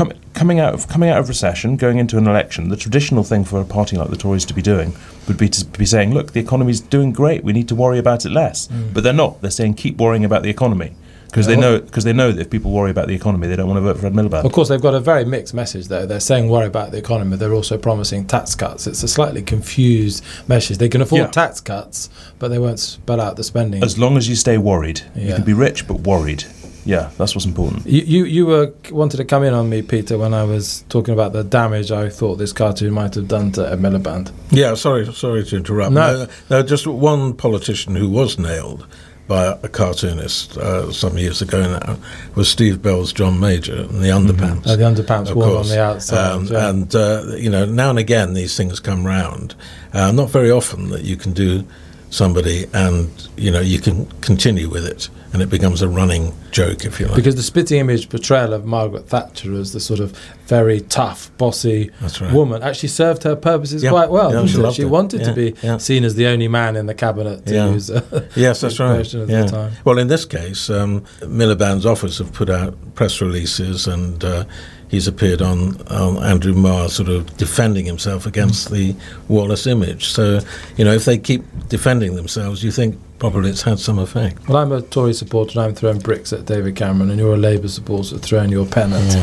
com- 0.00 0.12
coming 0.32 0.58
out 0.60 0.72
of 0.72 0.88
coming 0.88 1.10
out 1.10 1.18
of 1.18 1.28
recession, 1.28 1.76
going 1.76 1.98
into 1.98 2.16
an 2.16 2.26
election, 2.26 2.68
the 2.68 2.76
traditional 2.76 3.22
thing 3.22 3.44
for 3.44 3.60
a 3.60 3.64
party 3.64 3.96
like 3.96 4.08
the 4.08 4.16
Tories 4.16 4.46
to 4.46 4.54
be 4.54 4.62
doing 4.62 4.94
would 5.28 5.36
be 5.36 5.48
to 5.48 5.64
be 5.78 5.86
saying, 5.86 6.14
"Look, 6.14 6.32
the 6.32 6.40
economy's 6.40 6.80
doing 6.80 7.12
great. 7.12 7.44
We 7.44 7.52
need 7.52 7.68
to 7.68 7.74
worry 7.74 7.98
about 7.98 8.24
it 8.24 8.30
less." 8.30 8.68
Mm. 8.68 8.94
But 8.94 9.04
they're 9.04 9.12
not. 9.12 9.42
They're 9.42 9.50
saying, 9.50 9.74
"Keep 9.74 9.98
worrying 9.98 10.24
about 10.24 10.42
the 10.42 10.50
economy." 10.50 10.92
Because 11.26 11.46
they 11.46 11.54
know, 11.54 11.78
because 11.78 12.02
they 12.02 12.12
know 12.12 12.32
that 12.32 12.40
if 12.40 12.50
people 12.50 12.72
worry 12.72 12.90
about 12.90 13.06
the 13.06 13.14
economy, 13.14 13.46
they 13.46 13.54
don't 13.54 13.68
want 13.68 13.76
to 13.76 13.82
vote 13.82 13.98
for 13.98 14.06
Ed 14.08 14.14
Miliband. 14.14 14.44
Of 14.44 14.50
course, 14.50 14.68
they've 14.68 14.80
got 14.80 14.94
a 14.94 15.00
very 15.00 15.24
mixed 15.24 15.54
message 15.54 15.86
though. 15.86 16.04
They're 16.04 16.18
saying 16.18 16.48
worry 16.48 16.66
about 16.66 16.90
the 16.90 16.98
economy. 16.98 17.36
They're 17.36 17.54
also 17.54 17.78
promising 17.78 18.26
tax 18.26 18.56
cuts. 18.56 18.88
It's 18.88 19.04
a 19.04 19.08
slightly 19.08 19.40
confused 19.40 20.24
message. 20.48 20.78
They 20.78 20.88
can 20.88 21.02
afford 21.02 21.20
Yeah. 21.20 21.26
tax 21.28 21.60
cuts, 21.60 22.10
but 22.40 22.48
they 22.48 22.58
won't 22.58 22.80
spell 22.80 23.20
out 23.20 23.36
the 23.36 23.44
spending. 23.44 23.84
As 23.84 23.96
long 23.96 24.16
as 24.16 24.28
you 24.28 24.34
stay 24.34 24.58
worried, 24.58 25.02
you 25.14 25.32
can 25.34 25.44
be 25.44 25.52
rich 25.52 25.86
but 25.86 26.00
worried. 26.00 26.46
Yeah, 26.84 27.10
that's 27.18 27.34
what's 27.34 27.46
important. 27.46 27.86
You, 27.86 28.02
you 28.02 28.24
you 28.24 28.46
were 28.46 28.72
wanted 28.90 29.18
to 29.18 29.24
come 29.24 29.44
in 29.44 29.54
on 29.54 29.68
me, 29.68 29.82
Peter, 29.82 30.16
when 30.18 30.32
I 30.34 30.44
was 30.44 30.84
talking 30.88 31.12
about 31.14 31.32
the 31.32 31.44
damage 31.44 31.90
I 31.90 32.08
thought 32.08 32.36
this 32.36 32.52
cartoon 32.52 32.92
might 32.92 33.14
have 33.14 33.28
done 33.28 33.52
to 33.52 33.70
Ed 33.70 33.80
Miliband. 33.80 34.32
Yeah, 34.50 34.74
sorry, 34.74 35.12
sorry 35.12 35.44
to 35.44 35.56
interrupt. 35.56 35.92
No. 35.92 36.26
no, 36.48 36.62
just 36.62 36.86
one 36.86 37.34
politician 37.34 37.96
who 37.96 38.08
was 38.08 38.38
nailed 38.38 38.86
by 39.30 39.46
a 39.62 39.68
cartoonist 39.68 40.58
uh, 40.58 40.90
some 40.90 41.16
years 41.16 41.40
ago 41.40 41.78
now 41.78 41.96
was 42.34 42.48
Steve 42.48 42.82
Bell's 42.82 43.12
John 43.12 43.38
Major 43.38 43.82
and 43.82 44.02
the 44.02 44.08
underpants. 44.08 44.66
Uh, 44.66 44.74
the 44.74 44.82
underpants 44.82 45.30
of 45.30 45.36
worn 45.36 45.50
on 45.50 45.68
the 45.68 45.80
outside. 45.80 46.32
Um, 46.32 46.46
yeah. 46.46 46.68
And 46.68 46.94
uh, 46.94 47.36
you 47.36 47.48
know, 47.48 47.64
now 47.64 47.90
and 47.90 47.98
again 47.98 48.34
these 48.34 48.56
things 48.56 48.80
come 48.80 49.06
round. 49.06 49.54
Uh, 49.92 50.10
not 50.10 50.30
very 50.30 50.50
often 50.50 50.90
that 50.90 51.04
you 51.04 51.16
can 51.16 51.32
do 51.32 51.64
somebody 52.10 52.66
and 52.74 53.28
you 53.36 53.50
know 53.50 53.60
you 53.60 53.78
can 53.78 54.04
continue 54.20 54.68
with 54.68 54.84
it 54.84 55.08
and 55.32 55.40
it 55.40 55.48
becomes 55.48 55.80
a 55.80 55.88
running 55.88 56.34
joke 56.50 56.84
if 56.84 56.98
you 56.98 57.06
like. 57.06 57.14
because 57.14 57.36
the 57.36 57.42
spitting 57.42 57.78
image 57.78 58.08
portrayal 58.08 58.52
of 58.52 58.64
Margaret 58.64 59.08
Thatcher 59.08 59.54
as 59.54 59.72
the 59.72 59.78
sort 59.78 60.00
of 60.00 60.10
very 60.46 60.80
tough, 60.80 61.30
bossy 61.38 61.92
right. 62.20 62.32
woman 62.34 62.64
actually 62.64 62.88
served 62.88 63.22
her 63.22 63.36
purposes 63.36 63.84
Yeah. 63.84 63.90
quite 63.90 64.10
well. 64.10 64.32
Yeah, 64.34 64.46
she 64.46 64.72
she 64.82 64.84
wanted 64.84 65.22
to 65.22 65.32
be 65.32 65.54
yeah. 65.62 65.76
seen 65.78 66.02
as 66.02 66.16
the 66.16 66.26
only 66.26 66.48
man 66.48 66.74
in 66.74 66.86
the 66.86 66.94
cabinet 66.94 67.46
to 67.46 67.54
Yeah. 67.54 67.70
use. 67.70 67.90
A 67.90 68.02
Yes, 68.34 68.60
that's 68.60 68.80
right. 68.80 69.06
Yeah. 69.14 69.24
the 69.42 69.46
time. 69.48 69.72
Well, 69.84 69.98
in 69.98 70.08
this 70.08 70.24
case, 70.24 70.68
um, 70.68 71.04
Miliband's 71.20 71.86
office 71.86 72.18
have 72.18 72.32
put 72.32 72.50
out 72.50 72.74
press 72.96 73.20
releases, 73.20 73.86
and 73.86 74.24
uh, 74.24 74.44
he's 74.90 75.06
appeared 75.06 75.40
on, 75.40 75.80
on 75.88 76.22
Andrew 76.22 76.52
Marr, 76.52 76.88
sort 76.88 77.08
of 77.08 77.36
defending 77.36 77.86
himself 77.86 78.26
against 78.26 78.70
the 78.70 78.94
Wallace 79.28 79.66
image. 79.66 80.08
So, 80.08 80.40
you 80.76 80.84
know, 80.84 80.92
if 80.92 81.04
they 81.04 81.16
keep 81.16 81.42
defending 81.68 82.16
themselves, 82.16 82.62
you 82.62 82.70
think 82.70 82.98
probably 83.18 83.50
it's 83.50 83.62
had 83.62 83.78
some 83.78 83.98
effect. 83.98 84.48
Well, 84.48 84.58
I'm 84.58 84.72
a 84.72 84.82
Tory 84.82 85.14
supporter 85.14 85.58
and 85.58 85.68
I'm 85.68 85.74
throwing 85.74 86.00
bricks 86.00 86.32
at 86.32 86.44
David 86.46 86.74
Cameron, 86.76 87.10
and 87.10 87.18
you're 87.18 87.34
a 87.34 87.38
Labour 87.38 87.68
supporter 87.68 88.18
throwing 88.18 88.50
your 88.50 88.66
pen 88.66 88.92
at 88.92 89.16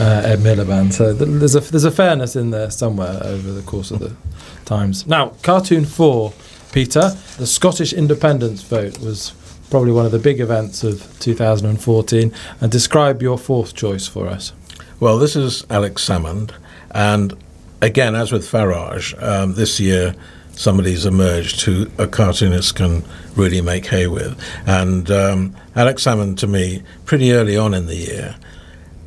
uh, 0.00 0.22
Ed 0.24 0.38
Miliband. 0.38 0.92
So 0.92 1.16
th- 1.16 1.28
there's 1.38 1.54
a 1.54 1.60
there's 1.60 1.84
a 1.84 1.90
fairness 1.90 2.36
in 2.36 2.50
there 2.50 2.70
somewhere 2.70 3.20
over 3.22 3.52
the 3.52 3.62
course 3.62 3.90
of 3.90 4.00
the 4.00 4.16
times. 4.64 5.06
Now, 5.06 5.34
cartoon 5.42 5.84
four, 5.84 6.32
Peter, 6.72 7.10
the 7.36 7.46
Scottish 7.46 7.92
independence 7.92 8.62
vote 8.62 8.98
was 9.00 9.32
probably 9.70 9.92
one 9.92 10.04
of 10.04 10.12
the 10.12 10.18
big 10.18 10.40
events 10.40 10.82
of 10.82 11.18
2014. 11.20 12.32
And 12.60 12.72
describe 12.72 13.22
your 13.22 13.38
fourth 13.38 13.74
choice 13.74 14.06
for 14.06 14.26
us. 14.26 14.52
Well, 15.00 15.16
this 15.16 15.34
is 15.34 15.64
Alex 15.70 16.06
Salmond, 16.06 16.52
and 16.90 17.34
again, 17.80 18.14
as 18.14 18.32
with 18.32 18.44
Farage, 18.44 19.14
um, 19.22 19.54
this 19.54 19.80
year 19.80 20.14
somebody's 20.52 21.06
emerged 21.06 21.62
who 21.62 21.86
a 21.96 22.06
cartoonist 22.06 22.74
can 22.74 23.02
really 23.34 23.62
make 23.62 23.86
hay 23.86 24.08
with. 24.08 24.38
And 24.66 25.10
um, 25.10 25.56
Alex 25.74 26.04
Salmond, 26.04 26.36
to 26.40 26.46
me, 26.46 26.82
pretty 27.06 27.32
early 27.32 27.56
on 27.56 27.72
in 27.72 27.86
the 27.86 27.96
year, 27.96 28.36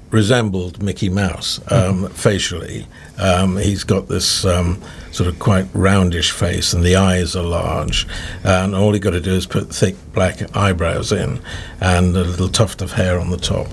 resembled 0.10 0.82
Mickey 0.82 1.10
Mouse 1.10 1.60
um, 1.72 2.10
facially. 2.10 2.88
Um, 3.20 3.58
he's 3.58 3.84
got 3.84 4.08
this 4.08 4.46
um, 4.46 4.82
sort 5.14 5.30
of 5.30 5.38
quite 5.40 5.66
roundish 5.74 6.32
face, 6.32 6.74
and 6.74 6.84
the 6.84 6.96
eyes 6.96 7.36
are 7.36 7.44
large. 7.44 8.08
And 8.44 8.76
all 8.76 8.94
you've 8.94 9.04
got 9.04 9.12
to 9.12 9.22
do 9.22 9.34
is 9.34 9.46
put 9.46 9.74
thick 9.74 9.96
black 10.12 10.56
eyebrows 10.56 11.12
in, 11.12 11.40
and 11.80 12.16
a 12.18 12.24
little 12.24 12.50
tuft 12.50 12.82
of 12.82 12.94
hair 12.94 13.20
on 13.20 13.30
the 13.30 13.38
top, 13.38 13.68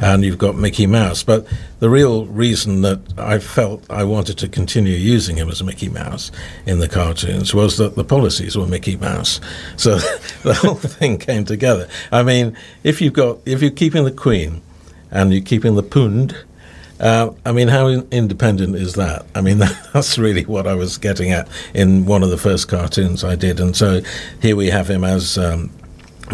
and 0.00 0.24
you've 0.24 0.38
got 0.38 0.56
Mickey 0.56 0.86
Mouse. 0.86 1.22
But 1.22 1.46
the 1.78 1.90
real 1.90 2.26
reason 2.26 2.80
that 2.82 3.00
I 3.18 3.38
felt 3.38 3.84
I 3.90 4.04
wanted 4.04 4.38
to 4.38 4.48
continue 4.48 4.94
using 4.96 5.36
him 5.36 5.50
as 5.50 5.62
Mickey 5.62 5.90
Mouse 5.90 6.32
in 6.64 6.78
the 6.78 6.88
cartoons 6.88 7.54
was 7.54 7.76
that 7.76 7.94
the 7.94 8.04
policies 8.04 8.56
were 8.56 8.66
Mickey 8.66 8.96
Mouse. 8.96 9.40
So 9.76 9.98
the 10.42 10.54
whole 10.54 10.74
thing 10.74 11.18
came 11.18 11.44
together. 11.44 11.88
I 12.10 12.22
mean, 12.22 12.56
if 12.82 13.00
you've 13.00 13.12
got 13.12 13.38
if 13.44 13.60
you're 13.60 13.70
keeping 13.70 14.04
the 14.04 14.10
Queen 14.10 14.62
and 15.10 15.32
you're 15.32 15.42
keeping 15.42 15.74
the 15.74 15.82
Pund. 15.82 16.36
Uh, 16.98 17.30
I 17.44 17.52
mean, 17.52 17.68
how 17.68 17.88
in- 17.88 18.08
independent 18.10 18.74
is 18.76 18.94
that? 18.94 19.26
I 19.34 19.40
mean, 19.40 19.58
that's 19.92 20.18
really 20.18 20.44
what 20.44 20.66
I 20.66 20.74
was 20.74 20.98
getting 20.98 21.30
at 21.32 21.48
in 21.74 22.06
one 22.06 22.22
of 22.22 22.30
the 22.30 22.38
first 22.38 22.68
cartoons 22.68 23.24
I 23.24 23.34
did. 23.34 23.60
And 23.60 23.76
so 23.76 24.00
here 24.40 24.56
we 24.56 24.68
have 24.68 24.88
him 24.88 25.04
as 25.04 25.36
um, 25.38 25.70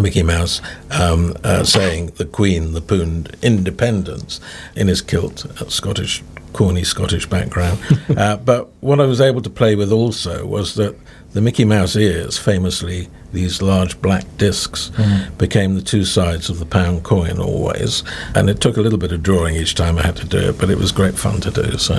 Mickey 0.01 0.22
Mouse 0.22 0.61
um, 0.90 1.37
uh, 1.44 1.64
saying 1.64 2.12
the 2.16 2.25
Queen, 2.25 2.72
the 2.72 2.81
Pund, 2.81 3.37
independence 3.42 4.40
in 4.77 4.88
his 4.88 5.03
kilt, 5.03 5.44
uh, 5.61 5.68
Scottish, 5.68 6.22
corny 6.53 6.85
Scottish 6.85 7.27
background. 7.27 7.79
uh, 8.16 8.37
but 8.37 8.70
what 8.81 9.01
I 9.01 9.07
was 9.07 9.20
able 9.20 9.42
to 9.42 9.51
play 9.51 9.75
with 9.75 9.92
also 9.92 10.46
was 10.46 10.75
that 10.77 10.96
the 11.33 11.40
Mickey 11.40 11.64
Mouse 11.64 11.96
ears, 11.96 12.38
famously 12.38 13.09
these 13.32 13.62
large 13.62 14.00
black 14.02 14.24
discs, 14.38 14.90
became 15.38 15.74
the 15.74 15.82
two 15.82 16.04
sides 16.04 16.48
of 16.50 16.58
the 16.58 16.66
pound 16.66 17.02
coin 17.02 17.38
always. 17.38 18.02
And 18.34 18.48
it 18.50 18.60
took 18.60 18.76
a 18.76 18.80
little 18.80 18.98
bit 18.98 19.12
of 19.12 19.22
drawing 19.22 19.54
each 19.56 19.74
time 19.74 19.98
I 19.98 20.02
had 20.02 20.16
to 20.16 20.26
do 20.26 20.38
it, 20.38 20.58
but 20.58 20.70
it 20.70 20.78
was 20.78 20.92
great 20.92 21.14
fun 21.18 21.40
to 21.40 21.50
do. 21.50 21.78
So 21.78 21.94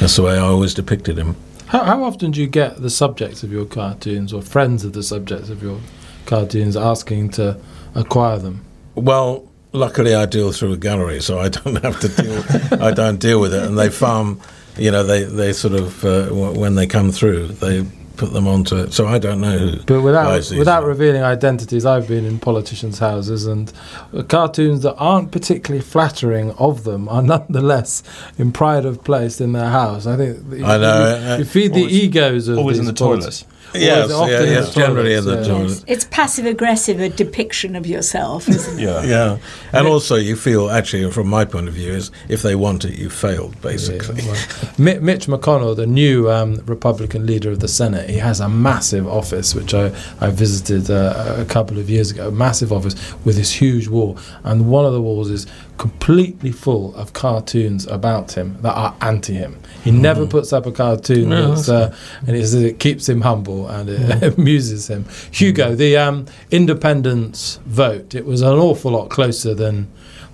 that's 0.00 0.16
the 0.16 0.22
way 0.22 0.34
I 0.34 0.38
always 0.40 0.74
depicted 0.74 1.16
him. 1.18 1.36
How, 1.66 1.84
how 1.84 2.02
often 2.04 2.32
do 2.32 2.40
you 2.40 2.48
get 2.48 2.82
the 2.82 2.90
subjects 2.90 3.42
of 3.42 3.52
your 3.52 3.64
cartoons 3.64 4.32
or 4.32 4.42
friends 4.42 4.84
of 4.84 4.92
the 4.92 5.02
subjects 5.02 5.50
of 5.50 5.62
your 5.62 5.78
cartoons 6.26 6.76
asking 6.76 7.30
to 7.30 7.56
acquire 7.94 8.38
them? 8.38 8.64
Well, 8.94 9.48
luckily 9.72 10.14
I 10.14 10.26
deal 10.26 10.50
through 10.52 10.72
a 10.72 10.76
gallery, 10.76 11.20
so 11.20 11.38
I 11.38 11.48
don't 11.48 11.80
have 11.82 12.00
to 12.00 12.08
deal. 12.08 12.82
I 12.82 12.90
don't 12.90 13.18
deal 13.20 13.40
with 13.40 13.54
it, 13.54 13.62
and 13.62 13.78
they 13.78 13.88
farm. 13.88 14.40
You 14.76 14.90
know, 14.90 15.02
they 15.02 15.24
they 15.24 15.52
sort 15.52 15.74
of 15.74 16.04
uh, 16.04 16.26
w- 16.26 16.58
when 16.58 16.74
they 16.74 16.86
come 16.86 17.12
through, 17.12 17.48
they 17.48 17.84
put 18.20 18.32
them 18.34 18.46
onto 18.46 18.76
it. 18.76 18.92
So 18.92 19.06
I 19.06 19.18
don't 19.18 19.40
know 19.40 19.56
who. 19.58 19.82
But 19.84 20.02
without 20.02 20.24
buys 20.26 20.50
these. 20.50 20.58
without 20.58 20.84
revealing 20.84 21.22
identities, 21.22 21.86
I've 21.86 22.06
been 22.06 22.24
in 22.26 22.38
politicians' 22.38 22.98
houses, 22.98 23.46
and 23.46 23.72
uh, 24.14 24.22
cartoons 24.24 24.82
that 24.82 24.94
aren't 24.96 25.30
particularly 25.32 25.82
flattering 25.82 26.52
of 26.52 26.84
them 26.84 27.08
are 27.08 27.22
nonetheless 27.34 28.02
in 28.38 28.52
pride 28.52 28.84
of 28.84 29.02
place 29.02 29.40
in 29.40 29.52
their 29.52 29.70
house. 29.70 30.06
I 30.06 30.16
think 30.18 30.50
that 30.50 30.58
you, 30.58 30.64
I 30.64 30.76
know, 30.76 30.98
you, 31.18 31.26
uh, 31.32 31.36
you 31.38 31.44
feed 31.44 31.72
the 31.72 31.80
always- 31.80 31.94
egos 32.04 32.48
of 32.48 32.58
always 32.58 32.78
in 32.78 32.84
the 32.84 32.92
toilet. 32.92 33.20
politi- 33.24 33.44
Yes, 33.74 34.10
Always- 34.10 34.32
yeah, 34.32 34.36
often 34.38 34.48
in 34.48 34.72
generally 34.72 35.14
in 35.14 35.24
the 35.24 35.36
yeah. 35.36 35.44
toilet. 35.44 35.84
It's 35.86 36.04
passive 36.04 36.46
aggressive, 36.46 37.00
a 37.00 37.08
depiction 37.08 37.76
of 37.76 37.86
yourself, 37.86 38.48
isn't 38.48 38.78
it? 38.78 38.82
Yeah. 38.82 39.02
Yeah, 39.02 39.38
and 39.72 39.86
also 39.86 40.16
you 40.16 40.36
feel 40.36 40.70
actually, 40.70 41.10
from 41.10 41.28
my 41.28 41.44
point 41.44 41.68
of 41.68 41.74
view, 41.74 41.92
is 41.92 42.10
if 42.28 42.42
they 42.42 42.54
want 42.54 42.84
it, 42.84 42.98
you 42.98 43.10
failed 43.10 43.60
basically. 43.62 44.22
Yeah, 44.22 44.32
well, 44.78 45.00
Mitch 45.00 45.26
McConnell, 45.26 45.76
the 45.76 45.86
new 45.86 46.30
um, 46.30 46.56
Republican 46.66 47.26
leader 47.26 47.50
of 47.50 47.60
the 47.60 47.68
Senate, 47.68 48.08
he 48.10 48.18
has 48.18 48.40
a 48.40 48.48
massive 48.48 49.06
office, 49.06 49.54
which 49.54 49.74
I, 49.74 49.86
I 50.20 50.30
visited 50.30 50.90
uh, 50.90 51.36
a 51.38 51.44
couple 51.44 51.78
of 51.78 51.88
years 51.88 52.10
ago. 52.10 52.28
A 52.28 52.30
massive 52.32 52.72
office 52.72 52.94
with 53.24 53.36
this 53.36 53.52
huge 53.52 53.88
wall, 53.88 54.18
and 54.44 54.70
one 54.70 54.84
of 54.84 54.92
the 54.92 55.00
walls 55.02 55.30
is 55.30 55.46
completely 55.80 56.52
full 56.52 56.94
of 56.94 57.14
cartoons 57.14 57.86
about 57.86 58.32
him 58.32 58.54
that 58.60 58.74
are 58.74 58.94
anti 59.00 59.32
him. 59.32 59.58
He 59.82 59.90
never 59.90 60.26
puts 60.26 60.52
up 60.52 60.66
a 60.66 60.72
cartoon 60.72 61.30
No, 61.30 61.54
that's, 61.54 61.70
uh, 61.70 61.96
and 62.26 62.36
it, 62.36 62.52
it 62.52 62.78
keeps 62.78 63.08
him 63.08 63.22
humble 63.22 63.66
and 63.66 63.88
it 63.88 64.38
amuses 64.38 64.90
him. 64.90 65.06
Hugo, 65.30 65.74
the 65.74 65.96
um, 65.96 66.26
independence 66.50 67.60
vote, 67.64 68.14
it 68.14 68.26
was 68.26 68.42
an 68.42 68.58
awful 68.58 68.90
lot 68.90 69.08
closer 69.08 69.54
than 69.54 69.90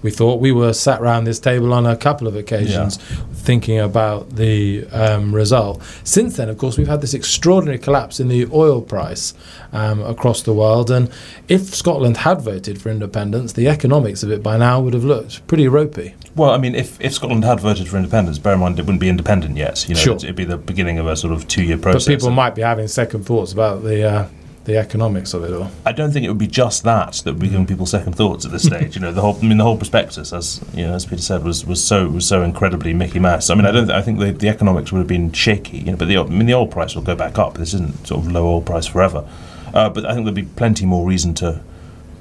we 0.07 0.13
thought. 0.13 0.41
We 0.41 0.53
were 0.53 0.73
sat 0.73 1.01
round 1.01 1.27
this 1.27 1.41
table 1.41 1.75
on 1.75 1.85
a 1.85 1.97
couple 1.97 2.29
of 2.29 2.37
occasions 2.37 2.97
thinking 3.33 3.79
about 3.79 4.37
the 4.37 4.87
um, 4.93 5.35
result. 5.35 5.83
Since 6.05 6.37
then, 6.37 6.49
of 6.49 6.59
course, 6.59 6.79
we've 6.79 6.87
had 6.87 7.01
this 7.01 7.13
extraordinary 7.13 7.79
collapse 7.79 8.21
in 8.21 8.29
the 8.29 8.47
oil 8.53 8.81
price 8.81 9.35
um, 9.73 10.01
across 10.03 10.43
the 10.43 10.53
world. 10.53 10.91
And 10.91 11.11
if 11.49 11.75
Scotland 11.75 12.19
had 12.19 12.41
voted 12.41 12.81
for 12.81 12.89
independence, 12.91 13.53
the 13.55 13.67
economics 13.69 14.23
of 14.23 14.31
it 14.31 14.43
by 14.43 14.57
now 14.57 14.81
would 14.81 14.95
have 14.95 15.05
looked 15.05 15.47
pretty 15.49 15.67
ropey. 15.67 16.15
Well, 16.37 16.51
I 16.51 16.59
mean, 16.59 16.75
if, 16.75 17.01
if 17.01 17.13
Scotland 17.15 17.45
had 17.45 17.59
voted 17.59 17.89
for 17.89 17.97
independence, 17.97 18.39
bear 18.39 18.55
in 18.55 18.61
mind 18.61 18.79
it 18.79 18.83
wouldn't 18.83 19.01
be 19.01 19.09
independent 19.09 19.57
yet. 19.57 19.89
You 19.89 19.95
know, 19.97 20.01
Sure. 20.01 20.15
it'd, 20.15 20.25
it'd 20.25 20.37
be 20.37 20.45
the 20.45 20.59
beginning 20.59 20.99
of 20.99 21.07
a 21.07 21.17
sort 21.17 21.33
of 21.33 21.49
two-year 21.49 21.79
process. 21.79 22.07
But 22.07 22.13
people 22.13 22.31
might 22.31 22.55
be 22.55 22.63
having 22.63 22.87
second 22.87 23.25
thoughts 23.25 23.53
about 23.53 23.83
the 23.83 24.09
uh, 24.09 24.29
the 24.67 24.77
economics 24.77 25.33
of 25.33 25.45
it 25.45 25.53
all. 25.53 25.71
I 25.85 25.93
don't 25.93 26.11
think 26.11 26.25
it 26.27 26.29
would 26.29 26.39
be 26.39 26.49
just 26.49 26.83
that 26.83 27.15
that 27.25 27.33
would 27.33 27.41
be 27.41 27.49
giving 27.49 27.67
people 27.67 27.87
second 27.87 28.15
thoughts 28.15 28.45
at 28.45 28.51
this 28.51 28.65
stage. 28.65 28.97
you 28.97 29.01
know, 29.01 29.13
the 29.13 29.21
whole 29.21 29.37
I 29.37 29.43
mean 29.43 29.59
the 29.59 29.65
whole 29.65 29.77
prospectus, 29.77 30.33
as 30.33 30.61
you 30.75 30.87
know, 30.87 30.95
as 30.95 31.07
Peter 31.07 31.23
said, 31.23 31.45
was, 31.45 31.65
was 31.65 31.83
so 31.83 32.09
was 32.09 32.27
so 32.27 32.43
incredibly 32.43 32.93
Mickey 32.93 33.21
Mouse. 33.21 33.49
I 33.49 33.55
mean, 33.55 33.65
I 33.65 33.71
don't. 33.71 33.91
I 33.91 34.03
think 34.03 34.19
the, 34.19 34.33
the 34.33 34.49
economics 34.49 34.93
would 34.93 34.99
have 34.99 35.07
been 35.07 35.33
shaky. 35.33 35.79
You 35.79 35.93
know, 35.93 35.97
but 35.97 36.09
the 36.09 36.19
I 36.19 36.25
mean 36.25 36.47
the 36.47 36.55
oil 36.55 36.67
price 36.67 36.95
will 36.95 37.03
go 37.03 37.15
back 37.15 37.39
up. 37.39 37.55
This 37.55 37.75
isn't 37.75 38.09
sort 38.09 38.25
of 38.25 38.31
low 38.31 38.47
oil 38.47 38.61
price 38.61 38.87
forever. 38.87 39.27
Uh, 39.73 39.89
but 39.89 40.05
I 40.05 40.15
think 40.15 40.27
there'd 40.27 40.35
be 40.35 40.43
plenty 40.43 40.85
more 40.85 41.07
reason 41.07 41.33
to 41.35 41.63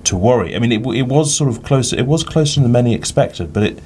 to 0.03 0.15
worry. 0.15 0.55
I 0.55 0.59
mean, 0.59 0.71
it, 0.71 0.85
it 0.95 1.03
was 1.07 1.35
sort 1.35 1.49
of 1.49 1.63
closer. 1.63 1.97
It 1.97 2.05
was 2.05 2.23
closer 2.23 2.61
than 2.61 2.71
many 2.71 2.93
expected, 2.93 3.53
but 3.53 3.63
it 3.63 3.79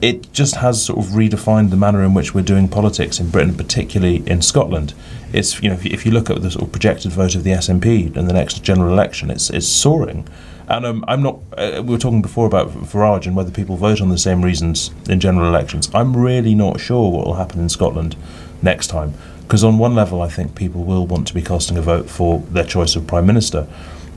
it 0.00 0.32
just 0.32 0.56
has 0.56 0.84
sort 0.84 0.98
of 0.98 1.12
redefined 1.12 1.70
the 1.70 1.76
manner 1.76 2.02
in 2.02 2.14
which 2.14 2.34
we're 2.34 2.42
doing 2.42 2.68
politics 2.68 3.20
in 3.20 3.30
Britain, 3.30 3.54
particularly 3.54 4.26
in 4.28 4.42
Scotland. 4.42 4.94
It's 5.34 5.60
you 5.60 5.68
know 5.68 5.74
if 5.74 5.84
you, 5.84 5.90
if 5.92 6.06
you 6.06 6.12
look 6.12 6.30
at 6.30 6.40
the 6.42 6.50
sort 6.50 6.64
of 6.64 6.70
projected 6.70 7.10
vote 7.10 7.34
of 7.34 7.42
the 7.42 7.50
SNP 7.50 8.16
in 8.16 8.26
the 8.26 8.32
next 8.32 8.62
general 8.62 8.92
election, 8.92 9.30
it's 9.30 9.50
it's 9.50 9.66
soaring. 9.66 10.28
And 10.68 10.86
um, 10.86 11.04
I'm 11.08 11.22
not. 11.22 11.40
Uh, 11.58 11.82
we 11.84 11.90
were 11.90 11.98
talking 11.98 12.22
before 12.22 12.46
about 12.46 12.70
Farage 12.70 13.26
and 13.26 13.34
whether 13.34 13.50
people 13.50 13.76
vote 13.76 14.00
on 14.00 14.10
the 14.10 14.18
same 14.18 14.42
reasons 14.42 14.92
in 15.08 15.18
general 15.18 15.48
elections. 15.48 15.90
I'm 15.92 16.16
really 16.16 16.54
not 16.54 16.78
sure 16.78 17.10
what 17.10 17.26
will 17.26 17.34
happen 17.34 17.60
in 17.60 17.68
Scotland 17.68 18.16
next 18.62 18.86
time. 18.86 19.14
Because 19.42 19.64
on 19.64 19.76
one 19.76 19.94
level, 19.94 20.22
I 20.22 20.28
think 20.28 20.54
people 20.54 20.84
will 20.84 21.06
want 21.06 21.26
to 21.26 21.34
be 21.34 21.42
casting 21.42 21.76
a 21.76 21.82
vote 21.82 22.08
for 22.08 22.38
their 22.50 22.64
choice 22.64 22.96
of 22.96 23.06
prime 23.06 23.26
minister, 23.26 23.66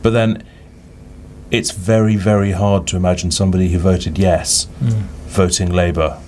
but 0.01 0.11
then 0.11 0.43
it's 1.49 1.71
very, 1.71 2.15
very 2.15 2.51
hard 2.51 2.87
to 2.87 2.95
imagine 2.95 3.31
somebody 3.31 3.69
who 3.69 3.79
voted 3.79 4.17
yes 4.17 4.67
voting 5.27 5.71
Labour 5.71 6.21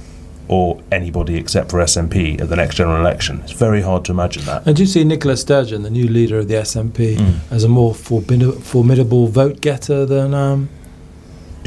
or 0.50 0.82
anybody 0.92 1.38
except 1.38 1.70
for 1.72 1.80
SNP 1.80 2.42
at 2.42 2.50
the 2.50 2.56
next 2.56 2.76
general 2.76 3.00
election. 3.00 3.40
It's 3.44 3.52
very 3.54 3.82
hard 3.82 4.04
to 4.06 4.12
imagine 4.12 4.44
that. 4.46 4.66
And 4.68 4.76
do 4.76 4.82
you 4.84 4.88
see 4.88 5.04
Nicola 5.04 5.38
Sturgeon, 5.38 5.84
the 5.84 5.90
new 5.90 6.08
leader 6.08 6.38
of 6.40 6.48
the 6.48 6.56
SNP, 6.56 7.16
Mm. 7.18 7.34
as 7.52 7.64
a 7.64 7.70
more 7.70 7.94
forbid- 7.94 8.56
formidable 8.64 9.28
vote 9.28 9.62
getter 9.62 10.06
than 10.06 10.34
um, 10.34 10.70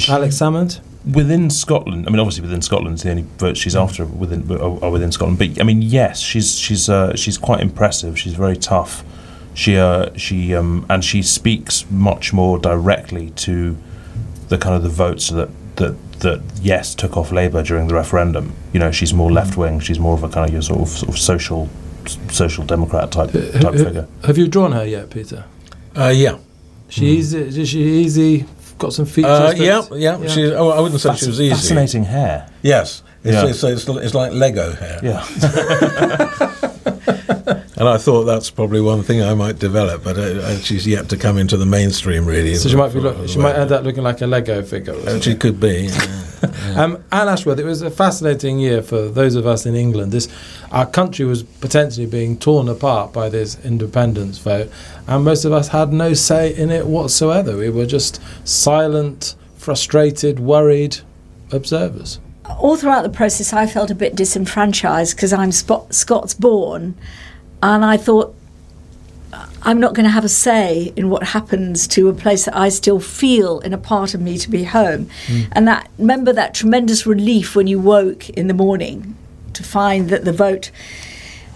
Alex 0.08 0.36
Salmond? 0.36 0.80
within 1.14 1.50
Scotland, 1.50 2.06
I 2.06 2.10
mean, 2.10 2.20
obviously 2.20 2.42
within 2.42 2.62
Scotland, 2.62 2.98
the 2.98 3.10
only 3.10 3.24
votes 3.36 3.58
she's 3.58 3.74
after 3.74 4.04
within 4.04 4.48
are, 4.52 4.84
are 4.84 4.90
within 4.90 5.10
Scotland. 5.10 5.36
But 5.38 5.60
I 5.60 5.64
mean, 5.64 5.82
yes, 5.82 6.20
she's 6.20 6.56
she's 6.56 6.88
uh, 6.88 7.16
she's 7.16 7.38
quite 7.38 7.60
impressive. 7.60 8.16
She's 8.18 8.34
very 8.34 8.56
tough. 8.56 9.04
She 9.54 9.76
uh, 9.76 10.10
she 10.16 10.54
um, 10.54 10.86
and 10.88 11.04
she 11.04 11.20
speaks 11.22 11.84
much 11.90 12.32
more 12.32 12.56
directly 12.58 13.30
to 13.30 13.76
the 14.48 14.58
kind 14.58 14.76
of 14.76 14.82
the 14.84 14.88
votes 14.90 15.28
that 15.30 15.48
that 15.76 15.96
that 16.22 16.40
yes 16.60 16.94
took 16.94 17.16
off 17.16 17.30
Labour 17.30 17.62
during 17.62 17.88
the 17.88 17.94
referendum. 17.94 18.54
You 18.72 18.80
know, 18.80 18.90
she's 18.90 19.12
more 19.14 19.30
left 19.30 19.56
wing. 19.56 19.80
She's 19.80 19.98
more 19.98 20.14
of 20.14 20.24
a 20.24 20.28
kind 20.28 20.46
of 20.48 20.52
your 20.52 20.62
sort 20.62 20.80
of, 20.80 20.88
sort 20.88 21.08
of 21.10 21.18
social 21.18 21.68
social 22.30 22.64
democrat 22.64 23.12
type 23.12 23.30
type 23.32 23.74
figure. 23.74 24.08
Have 24.24 24.38
you 24.38 24.48
drawn 24.48 24.72
her 24.72 24.84
yet, 24.84 25.10
Peter? 25.10 25.44
Uh, 25.96 26.12
yeah. 26.14 26.38
She's 26.88 27.34
easy? 27.34 27.60
Is 27.62 27.68
she 27.68 27.82
easy? 27.82 28.44
Got 28.78 28.92
some 28.92 29.06
features. 29.06 29.30
Uh, 29.30 29.52
that- 29.52 29.58
yeah, 29.58 29.86
yeah. 30.18 30.26
She, 30.28 30.52
oh, 30.52 30.70
I 30.70 30.80
wouldn't 30.80 31.00
say 31.00 31.14
she 31.14 31.26
was 31.26 31.40
easy. 31.40 31.54
Fascinating 31.54 32.04
hair. 32.04 32.50
Yes. 32.62 33.02
It's, 33.24 33.34
Yeah. 33.34 33.46
it's, 33.48 33.62
it's, 33.62 33.88
it's 33.88 34.14
like 34.14 34.32
Lego 34.32 34.72
hair. 34.72 34.98
Yeah. 35.02 35.22
And 37.82 37.88
I 37.88 37.98
thought 37.98 38.22
that's 38.26 38.48
probably 38.48 38.80
one 38.80 39.02
thing 39.02 39.22
I 39.22 39.34
might 39.34 39.58
develop, 39.58 40.04
but 40.04 40.16
uh, 40.16 40.20
uh, 40.22 40.56
she's 40.58 40.86
yet 40.86 41.08
to 41.08 41.16
come 41.16 41.36
into 41.36 41.56
the 41.56 41.66
mainstream, 41.66 42.24
really. 42.24 42.54
So 42.54 42.68
she 42.68 42.76
might 42.76 42.92
be. 42.94 43.00
For- 43.00 43.10
Look, 43.10 43.28
she 43.28 43.38
might 43.40 43.56
end 43.56 43.72
up 43.72 43.82
looking 43.82 44.04
like 44.04 44.20
a 44.20 44.26
Lego 44.28 44.62
figure. 44.62 44.94
or 44.94 45.20
she 45.20 45.34
could 45.34 45.58
be. 45.58 45.88
yeah. 46.42 46.74
Um, 46.76 47.02
Anne 47.10 47.26
Ashworth, 47.26 47.58
it 47.58 47.64
was 47.64 47.82
a 47.82 47.90
fascinating 47.90 48.60
year 48.60 48.82
for 48.82 49.08
those 49.08 49.34
of 49.34 49.48
us 49.48 49.66
in 49.66 49.74
England. 49.74 50.12
This, 50.12 50.28
our 50.70 50.86
country 50.86 51.24
was 51.24 51.42
potentially 51.42 52.06
being 52.06 52.38
torn 52.38 52.68
apart 52.68 53.12
by 53.12 53.28
this 53.28 53.58
independence 53.64 54.38
vote, 54.38 54.70
and 55.08 55.24
most 55.24 55.44
of 55.44 55.50
us 55.50 55.66
had 55.66 55.92
no 55.92 56.14
say 56.14 56.54
in 56.54 56.70
it 56.70 56.86
whatsoever. 56.86 57.56
We 57.56 57.68
were 57.68 57.86
just 57.86 58.20
silent, 58.46 59.34
frustrated, 59.56 60.38
worried 60.38 60.98
observers. 61.50 62.20
all 62.60 62.76
throughout 62.76 63.02
the 63.02 63.08
process, 63.10 63.52
I 63.52 63.66
felt 63.66 63.90
a 63.90 63.96
bit 63.96 64.14
disenfranchised 64.14 65.16
because 65.16 65.32
I'm 65.32 65.50
Spot- 65.50 65.92
Scots 65.92 66.32
born, 66.34 66.94
and 67.62 67.84
I 67.84 67.96
thought 67.96 68.34
I'm 69.62 69.78
not 69.78 69.94
going 69.94 70.04
to 70.04 70.10
have 70.10 70.24
a 70.24 70.28
say 70.28 70.92
in 70.96 71.08
what 71.08 71.22
happens 71.22 71.86
to 71.88 72.08
a 72.08 72.12
place 72.12 72.44
that 72.44 72.56
I 72.56 72.68
still 72.68 72.98
feel 73.00 73.60
in 73.60 73.72
a 73.72 73.78
part 73.78 74.12
of 74.14 74.20
me 74.20 74.36
to 74.38 74.50
be 74.50 74.64
home. 74.64 75.08
And 75.52 75.68
that 75.68 75.88
remember 75.98 76.32
that 76.32 76.52
tremendous 76.54 77.06
relief 77.06 77.54
when 77.54 77.66
you 77.66 77.78
woke 77.78 78.28
in 78.30 78.48
the 78.48 78.54
morning 78.54 79.16
to 79.52 79.62
find 79.62 80.08
that 80.10 80.24
the 80.24 80.32
vote 80.32 80.70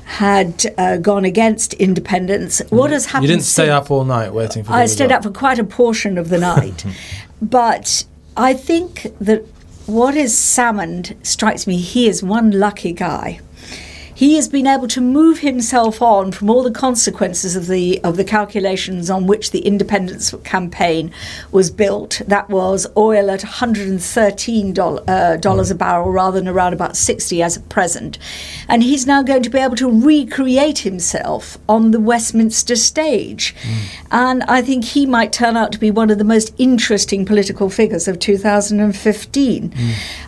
had 0.05 0.73
uh, 0.79 0.99
gone 0.99 1.25
against 1.25 1.75
independence. 1.75 2.63
What 2.71 2.93
has 2.93 3.07
happened? 3.07 3.25
You 3.25 3.35
didn't 3.35 3.45
stay 3.45 3.71
up 3.71 3.91
all 3.91 4.05
night 4.05 4.33
waiting 4.33 4.63
for. 4.63 4.73
I 4.73 4.87
stayed 4.87 5.11
up 5.11 5.25
for 5.25 5.31
quite 5.31 5.59
a 5.59 5.65
portion 5.65 6.17
of 6.17 6.29
the 6.29 6.39
night. 6.39 6.85
but 7.43 8.05
I 8.37 8.55
think 8.55 9.13
that 9.21 9.45
what 9.87 10.15
is 10.15 10.33
Salmond 10.33 11.17
strikes 11.27 11.67
me, 11.67 11.79
he 11.79 12.09
is 12.09 12.23
one 12.23 12.53
lucky 12.53 12.93
guy. 12.93 13.41
He 14.17 14.37
has 14.37 14.49
been 14.49 14.67
able 14.67 14.89
to 14.89 15.03
move 15.03 15.41
himself 15.41 16.01
on 16.01 16.33
from 16.33 16.49
all 16.49 16.63
the 16.63 16.71
consequences 16.71 17.55
of 17.55 17.67
the 17.67 18.03
of 18.03 18.17
the 18.17 18.25
calculations 18.25 19.11
on 19.11 19.27
which 19.27 19.51
the 19.51 19.59
independence 19.59 20.35
campaign 20.43 21.13
was 21.53 21.71
built. 21.71 22.23
That 22.27 22.49
was 22.49 22.87
oil 22.97 23.31
at 23.31 23.43
113 23.43 24.73
doll- 24.73 25.05
uh, 25.07 25.37
dollars 25.37 25.71
a 25.71 25.75
barrel 25.75 26.11
rather 26.11 26.39
than 26.41 26.49
around 26.49 26.73
about 26.73 26.97
60 26.97 27.43
as 27.43 27.59
at 27.59 27.69
present, 27.69 28.19
and 28.69 28.83
he's 28.83 29.07
now 29.07 29.23
going 29.23 29.43
to 29.43 29.51
be 29.51 29.59
able 29.59 29.77
to 29.77 29.91
recreate 29.91 30.79
himself 30.79 31.59
on 31.69 31.91
the 31.91 32.01
Westminster 32.01 32.75
stage, 32.75 33.55
and 34.11 34.43
I 34.45 34.63
think 34.63 34.87
he 34.87 35.05
might 35.05 35.31
turn 35.31 35.59
out 35.59 35.73
to 35.73 35.79
be 35.79 35.91
one 35.91 36.09
of 36.09 36.17
the 36.17 36.25
most 36.25 36.55
interesting 36.57 37.27
political 37.27 37.69
figures 37.69 38.09
of 38.09 38.19
2015. 38.19 39.75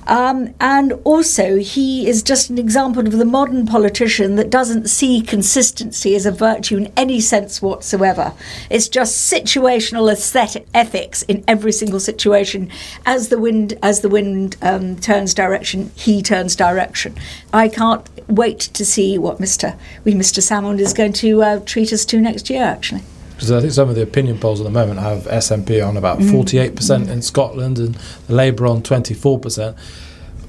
Um, 0.07 0.55
and 0.61 0.93
also, 1.05 1.57
he 1.57 2.07
is 2.07 2.23
just 2.23 2.51
an 2.51 2.59
example 2.59 3.07
of 3.07 3.13
the 3.13 3.25
modern 3.25 3.67
politician 3.79 4.35
that 4.35 4.51
doesn't 4.51 4.89
see 4.89 5.21
consistency 5.21 6.17
as 6.17 6.27
a 6.27 6.33
virtue 6.33 6.77
in 6.77 6.93
any 6.97 7.21
sense 7.21 7.63
whatsoever. 7.63 8.33
It's 8.71 8.89
just 8.89 9.33
situational 9.33 10.11
aesthetic 10.13 10.67
ethics 10.75 11.23
in 11.23 11.45
every 11.47 11.71
single 11.71 12.01
situation. 12.01 12.71
As 13.07 13.29
the 13.29 13.39
wind, 13.39 13.79
as 13.81 14.01
the 14.01 14.09
wind 14.09 14.57
um, 14.63 14.97
turns 14.97 15.33
direction, 15.33 15.93
he 15.95 16.23
turns 16.23 16.57
direction. 16.57 17.15
I 17.53 17.69
can't 17.69 18.05
wait 18.27 18.59
to 18.59 18.85
see 18.85 19.17
what 19.17 19.39
Mr. 19.39 19.79
We 20.03 20.13
Mr. 20.13 20.41
Salmond 20.43 20.81
is 20.81 20.93
going 20.93 21.13
to 21.25 21.43
uh, 21.45 21.61
treat 21.65 21.93
us 21.93 22.05
to 22.07 22.21
next 22.21 22.51
year. 22.51 22.65
Actually. 22.65 23.03
Because 23.31 23.53
I 23.53 23.61
think 23.61 23.73
some 23.73 23.89
of 23.89 23.95
the 23.95 24.03
opinion 24.03 24.39
polls 24.41 24.61
at 24.61 24.65
the 24.65 24.71
moment 24.71 24.99
have 24.99 25.23
SNP 25.29 25.87
on 25.87 25.97
about 25.97 26.19
Mm. 26.19 26.33
48% 26.33 27.09
in 27.09 27.23
Scotland 27.23 27.79
and 27.79 27.97
Labour 28.29 28.67
on 28.67 28.83
24%. 28.83 29.77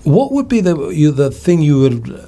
What 0.04 0.32
would 0.32 0.48
be 0.48 0.62
the 0.62 0.90
you, 0.90 1.12
the 1.12 1.30
thing 1.30 1.62
you 1.62 1.80
would 1.82 2.28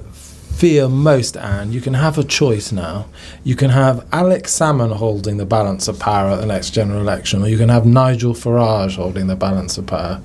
fear 0.62 0.88
most, 0.88 1.36
Anne? 1.36 1.72
You 1.72 1.82
can 1.82 1.96
have 1.96 2.20
a 2.20 2.24
choice 2.24 2.72
now. 2.72 3.08
You 3.44 3.56
can 3.56 3.72
have 3.72 4.06
Alex 4.12 4.54
Salmond 4.60 4.96
holding 4.98 5.38
the 5.38 5.46
balance 5.46 5.88
of 5.88 5.98
power 6.00 6.30
at 6.30 6.40
the 6.40 6.46
next 6.46 6.70
general 6.70 7.02
election, 7.02 7.42
or 7.42 7.48
you 7.48 7.58
can 7.58 7.70
have 7.70 7.84
Nigel 7.88 8.36
Farage 8.36 8.96
holding 8.96 9.26
the 9.26 9.36
balance 9.36 9.80
of 9.80 9.88
power. 9.88 10.22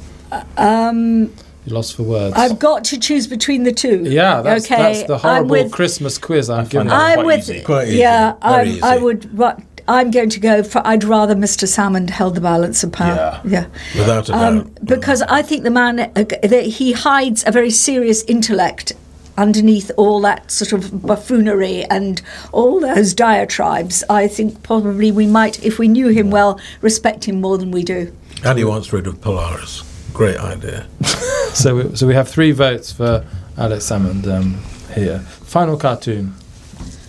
Um, 0.59 1.33
You 1.64 1.72
lost 1.72 1.96
for 1.96 2.03
words. 2.03 2.37
I've 2.37 2.59
got 2.59 2.85
to 2.85 2.99
choose 3.01 3.27
between 3.27 3.62
the 3.62 3.72
two. 3.72 4.03
yeah, 4.05 4.42
that's, 4.42 4.66
okay. 4.66 4.77
that's 4.83 5.03
the 5.09 5.16
horrible 5.16 5.49
with, 5.53 5.72
Christmas 5.72 6.18
quiz 6.18 6.51
I'm 6.51 6.66
giving. 6.66 6.88
find 6.88 6.90
you. 6.90 6.90
that 6.90 7.01
I'm 7.01 7.14
quite 7.14 7.27
with. 7.27 7.40
easy. 7.51 7.62
Quite 7.62 7.88
easy, 7.88 7.99
Yeah, 7.99 8.33
very 8.42 8.55
I'm, 8.55 8.66
easy. 8.68 8.83
I 8.83 8.96
would. 8.99 9.35
But 9.37 9.61
I'm 9.88 10.11
going 10.11 10.29
to 10.31 10.40
go 10.40 10.62
for. 10.62 10.87
I'd 10.87 11.05
rather 11.05 11.35
Mr. 11.35 11.64
Salmond 11.66 12.11
held 12.11 12.35
the 12.35 12.42
balance 12.42 12.85
of 12.85 12.92
power. 12.92 13.40
Yeah. 13.44 13.66
Yeah. 13.94 13.99
Without 14.01 14.29
a 14.29 14.35
Um, 14.37 14.59
doubt. 14.64 14.85
because 14.85 15.22
I 15.22 15.40
think 15.40 15.62
the 15.64 15.70
man 15.70 15.99
uh, 15.99 16.25
that 16.55 16.66
he 16.79 16.92
hides 16.92 17.42
a 17.46 17.53
very 17.53 17.70
serious 17.70 18.22
intellect 18.25 18.92
underneath 19.37 19.90
all 19.96 20.20
that 20.22 20.51
sort 20.51 20.72
of 20.72 21.03
buffoonery 21.03 21.85
and 21.85 22.22
all 22.53 22.81
those 22.81 23.14
diatribes. 23.14 24.03
I 24.09 24.29
think 24.29 24.62
probably 24.62 25.12
we 25.12 25.27
might, 25.27 25.62
if 25.64 25.79
we 25.79 25.88
knew 25.88 26.09
him 26.09 26.31
well, 26.31 26.61
respect 26.81 27.25
him 27.25 27.40
more 27.40 27.59
than 27.59 27.70
we 27.70 27.83
do. 27.83 28.14
And 28.44 28.59
he 28.59 28.64
wants 28.64 28.92
rid 28.92 29.07
of 29.07 29.20
Polaris. 29.20 29.83
Great 30.12 30.38
idea. 30.38 30.87
So, 31.57 31.75
we, 31.75 31.96
so 31.96 32.07
we 32.07 32.12
have 32.12 32.29
three 32.29 32.53
votes 32.53 32.92
for 32.92 33.25
Alex 33.57 33.87
Salmond 33.87 34.27
um, 34.27 34.62
here. 34.94 35.20
Final 35.20 35.79
cartoon, 35.79 36.35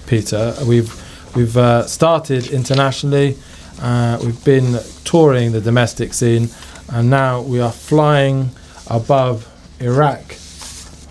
Peter. 0.05 0.55
We've 0.65 0.89
we've 1.35 1.57
uh, 1.57 1.83
started 1.85 2.47
internationally. 2.47 3.37
Uh, 3.81 4.19
we've 4.23 4.41
been 4.45 4.79
touring 5.03 5.51
the 5.51 5.59
domestic 5.59 6.13
scene, 6.13 6.47
and 6.93 7.09
now 7.09 7.41
we 7.41 7.59
are 7.59 7.73
flying 7.73 8.51
above 8.89 9.51
Iraq 9.81 10.37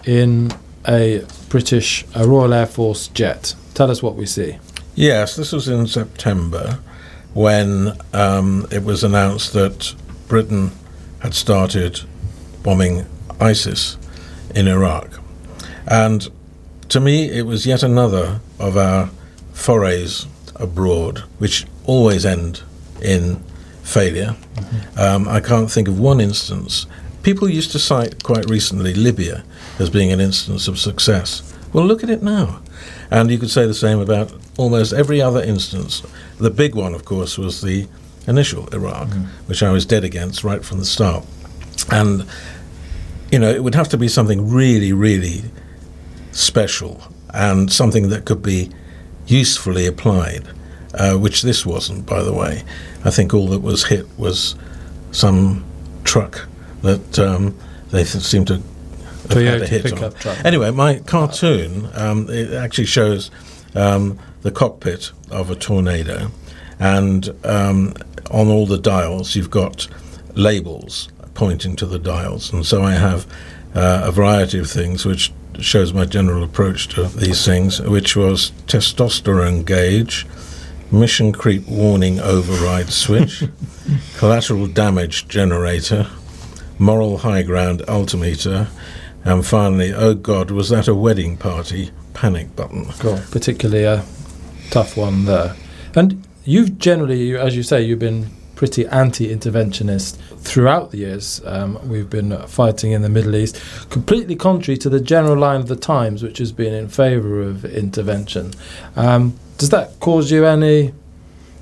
in 0.07 0.50
a 0.88 1.25
British 1.49 2.05
a 2.14 2.27
Royal 2.27 2.55
Air 2.55 2.66
Force 2.66 3.09
jet. 3.09 3.55
Tell 3.75 3.90
us 3.90 4.03
what 4.03 4.16
we 4.16 4.27
see. 4.27 4.59
Yes, 4.94 5.37
this 5.37 5.53
was 5.53 5.68
in 5.68 5.87
September 5.87 6.79
when 7.35 7.92
um, 8.14 8.66
it 8.70 8.83
was 8.83 9.05
announced 9.05 9.53
that 9.53 9.94
Britain 10.27 10.70
had 11.20 11.35
started 11.35 12.01
bombing 12.62 13.05
ISIS 13.40 13.99
in 14.55 14.66
Iraq. 14.66 15.20
And 15.87 16.29
to 16.88 17.01
me, 17.01 17.31
it 17.31 17.46
was 17.46 17.66
yet 17.66 17.83
another 17.83 18.40
of 18.59 18.77
our 18.77 19.11
forays 19.53 20.27
abroad, 20.55 21.18
which 21.38 21.66
always 21.85 22.25
end 22.25 22.62
in 23.03 23.37
failure. 23.83 24.35
Um, 24.96 25.29
I 25.29 25.40
can't 25.40 25.70
think 25.70 25.88
of 25.88 26.01
one 26.01 26.20
instance. 26.20 26.87
People 27.27 27.49
used 27.49 27.73
to 27.73 27.81
cite 27.81 28.23
quite 28.23 28.49
recently 28.49 28.95
Libya 28.95 29.43
as 29.81 29.91
being 29.91 30.12
an 30.12 30.21
instance 30.21 30.69
of 30.69 30.79
success. 30.79 31.43
Well, 31.73 31.85
look 31.85 32.05
at 32.05 32.09
it 32.09 32.23
now. 32.23 32.62
And 33.11 33.33
you 33.33 33.39
could 33.39 33.51
say 33.51 33.67
the 33.67 33.75
same 33.75 33.99
about 33.99 34.33
almost 34.57 34.93
every 34.93 35.21
other 35.21 35.43
instance. 35.43 36.05
The 36.39 36.51
big 36.51 36.77
one, 36.77 36.95
of 36.95 37.05
course, 37.05 37.37
was 37.37 37.62
the 37.62 37.89
initial 38.29 38.69
Iraq, 38.69 39.09
which 39.47 39.61
I 39.65 39.73
was 39.73 39.85
dead 39.85 40.05
against 40.05 40.45
right 40.45 40.65
from 40.65 40.79
the 40.79 40.85
start. 40.85 41.27
And 41.91 42.27
you 43.33 43.41
know, 43.41 43.51
it 43.51 43.65
would 43.65 43.75
have 43.75 43.89
to 43.89 43.99
be 43.99 44.07
something 44.07 44.49
really, 44.49 44.93
really 44.93 45.43
special 46.31 47.03
and 47.35 47.73
something 47.73 48.09
that 48.11 48.25
could 48.25 48.41
be 48.41 48.71
usefully 49.27 49.85
applied, 49.85 50.45
uh, 50.95 51.17
which 51.17 51.43
this 51.43 51.67
wasn't, 51.67 52.07
by 52.07 52.23
the 52.23 52.33
way. 52.33 52.62
I 53.05 53.11
think 53.11 53.35
all 53.35 53.49
that 53.49 53.62
was 53.62 53.87
hit 53.87 54.07
was 54.17 54.55
some 55.11 55.65
truck 56.05 56.47
that 56.83 57.19
um, 57.19 57.57
they 57.91 58.05
seem 58.05 58.45
to 58.47 58.62
have 59.29 59.33
had 59.33 59.62
a 59.62 59.67
hit 59.67 59.93
on. 59.93 60.12
truck. 60.12 60.45
Anyway, 60.45 60.71
my 60.71 60.99
cartoon 61.01 61.89
um, 61.95 62.29
it 62.31 62.53
actually 62.53 62.87
shows 62.87 63.31
um, 63.75 64.19
the 64.43 64.51
cockpit 64.51 65.12
of 65.31 65.51
a 65.51 65.55
tornado, 65.55 66.31
and 66.79 67.35
um, 67.45 67.95
on 68.31 68.49
all 68.49 68.67
the 68.67 68.79
dials 68.79 69.35
you've 69.35 69.51
got 69.51 69.89
labels 70.35 71.09
pointing 71.35 71.77
to 71.77 71.87
the 71.87 71.99
dials, 71.99 72.53
and 72.53 72.65
so 72.65 72.83
I 72.83 72.93
have 72.93 73.27
uh, 73.75 74.03
a 74.05 74.12
variety 74.12 74.59
of 74.59 74.71
things 74.71 75.05
which 75.05 75.33
shows 75.61 75.93
my 75.93 76.05
general 76.05 76.43
approach 76.43 76.89
to 76.89 77.05
these 77.05 77.45
things, 77.45 77.81
which 77.81 78.17
was 78.17 78.51
testosterone 78.67 79.65
gauge, 79.65 80.27
mission 80.91 81.33
creep 81.33 81.67
warning 81.67 82.21
override 82.21 82.89
switch, 82.89 83.45
collateral 84.17 84.67
damage 84.67 85.29
generator, 85.29 86.07
moral 86.79 87.19
high 87.19 87.43
ground 87.43 87.83
altimeter, 87.89 88.69
and 89.25 89.45
finally, 89.45 89.93
oh 89.93 90.15
God, 90.15 90.51
was 90.51 90.69
that 90.71 90.89
a 90.89 90.95
wedding 90.95 91.37
party 91.37 91.91
panic 92.15 92.55
button? 92.55 92.87
Cool. 92.99 93.21
Particularly 93.31 93.85
a 93.85 94.05
tough 94.71 94.97
one 94.97 95.25
there. 95.25 95.57
And 95.95 96.27
you've 96.45 96.79
generally, 96.79 97.37
as 97.37 97.57
you 97.57 97.62
say, 97.62 97.83
you've 97.83 97.99
been 97.99 98.31
pretty 98.55 98.87
anti-interventionist 98.87 100.17
throughout 100.39 100.91
the 100.91 100.99
years. 100.99 101.43
Um, 101.45 101.79
we've 101.89 102.09
been 102.09 102.37
fighting 102.47 102.93
in 102.93 103.03
the 103.03 103.09
Middle 103.09 103.37
East, 103.37 103.61
completely 103.91 104.35
contrary 104.35 104.79
to 104.79 104.89
the 104.89 105.01
general 105.01 105.37
line 105.37 105.61
of 105.61 105.69
the 105.69 105.77
Times, 105.77 106.23
which 106.23 106.39
has 106.39 106.53
been 106.53 106.73
in 106.73 106.89
favour 106.89 107.43
of 107.43 107.65
intervention. 107.65 108.53
Um, 108.95 109.39
does 109.59 109.71
that 109.71 110.01
cause 110.01 110.31
you 110.31 110.47
any 110.47 110.95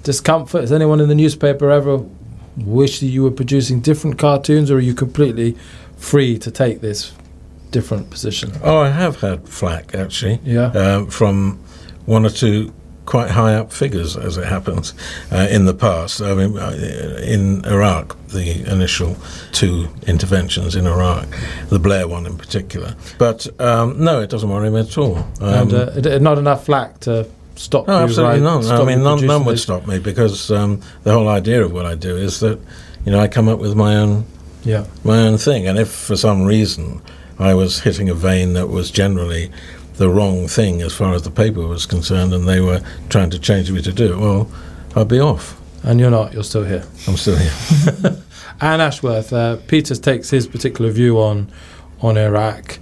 discomfort? 0.04 0.60
Has 0.60 0.72
anyone 0.72 1.00
in 1.00 1.08
the 1.08 1.14
newspaper 1.14 1.70
ever 1.70 1.98
wished 2.56 3.00
that 3.00 3.06
you 3.06 3.22
were 3.22 3.30
producing 3.30 3.80
different 3.80 4.18
cartoons, 4.18 4.70
or 4.70 4.76
are 4.76 4.80
you 4.80 4.94
completely 4.94 5.56
free 5.96 6.38
to 6.38 6.50
take 6.50 6.80
this 6.80 7.12
different 7.70 8.10
position? 8.10 8.52
Oh, 8.62 8.78
I 8.78 8.90
have 8.90 9.20
had 9.20 9.48
flack 9.48 9.94
actually. 9.94 10.40
Yeah. 10.44 10.66
uh, 10.66 11.06
from 11.06 11.58
one 12.06 12.24
or 12.24 12.30
two 12.30 12.72
quite 13.06 13.30
high 13.30 13.54
up 13.54 13.72
figures, 13.72 14.16
as 14.16 14.36
it 14.36 14.46
happens, 14.46 14.94
uh, 15.30 15.46
in 15.50 15.66
the 15.66 15.74
past. 15.74 16.22
I 16.22 16.34
mean, 16.34 16.56
uh, 16.56 17.18
in 17.22 17.64
Iraq, 17.66 18.16
the 18.28 18.64
initial 18.70 19.16
two 19.52 19.88
interventions 20.06 20.74
in 20.74 20.86
Iraq, 20.86 21.26
the 21.68 21.78
Blair 21.78 22.08
one 22.08 22.26
in 22.26 22.38
particular. 22.38 22.96
But 23.18 23.46
um, 23.60 24.02
no, 24.02 24.20
it 24.20 24.30
doesn't 24.30 24.48
worry 24.48 24.70
me 24.70 24.80
at 24.80 24.96
all. 24.96 25.18
Um, 25.40 25.70
and 25.70 26.06
uh, 26.06 26.18
not 26.18 26.38
enough 26.38 26.64
flack 26.64 27.00
to 27.00 27.28
stop 27.56 27.86
no, 27.86 27.94
absolutely 28.02 28.40
right- 28.40 28.42
none. 28.42 28.62
stop 28.62 28.80
I 28.82 28.84
mean, 28.84 29.02
none, 29.02 29.24
none 29.26 29.44
would 29.44 29.58
stop 29.58 29.86
me 29.86 29.98
because 29.98 30.50
um, 30.50 30.80
the 31.04 31.12
whole 31.12 31.28
idea 31.28 31.64
of 31.64 31.72
what 31.72 31.86
I 31.86 31.94
do 31.94 32.16
is 32.16 32.40
that, 32.40 32.58
you 33.04 33.12
know, 33.12 33.20
I 33.20 33.28
come 33.28 33.48
up 33.48 33.58
with 33.58 33.74
my 33.76 33.96
own 33.96 34.24
Yeah. 34.64 34.86
my 35.04 35.18
own 35.18 35.38
thing. 35.38 35.66
And 35.66 35.78
if 35.78 35.88
for 35.90 36.16
some 36.16 36.42
reason 36.44 37.00
I 37.38 37.54
was 37.54 37.80
hitting 37.80 38.08
a 38.08 38.14
vein 38.14 38.52
that 38.54 38.68
was 38.68 38.90
generally 38.90 39.50
the 39.96 40.08
wrong 40.08 40.48
thing 40.48 40.82
as 40.82 40.92
far 40.92 41.14
as 41.14 41.22
the 41.22 41.30
paper 41.30 41.66
was 41.66 41.86
concerned, 41.86 42.32
and 42.34 42.48
they 42.48 42.60
were 42.60 42.80
trying 43.08 43.30
to 43.30 43.38
change 43.38 43.70
me 43.70 43.80
to 43.82 43.92
do 43.92 44.12
it, 44.14 44.18
well, 44.18 44.48
I'd 44.96 45.08
be 45.08 45.20
off. 45.20 45.60
And 45.84 46.00
you're 46.00 46.10
not, 46.10 46.32
you're 46.32 46.42
still 46.44 46.64
here. 46.64 46.84
I'm 47.06 47.16
still 47.16 47.36
here. 47.36 47.52
Anne 48.60 48.80
Ashworth, 48.80 49.32
uh, 49.32 49.56
Peter 49.68 49.94
takes 49.94 50.30
his 50.30 50.46
particular 50.48 50.90
view 50.90 51.20
on 51.20 51.48
on 52.00 52.16
Iraq. 52.16 52.78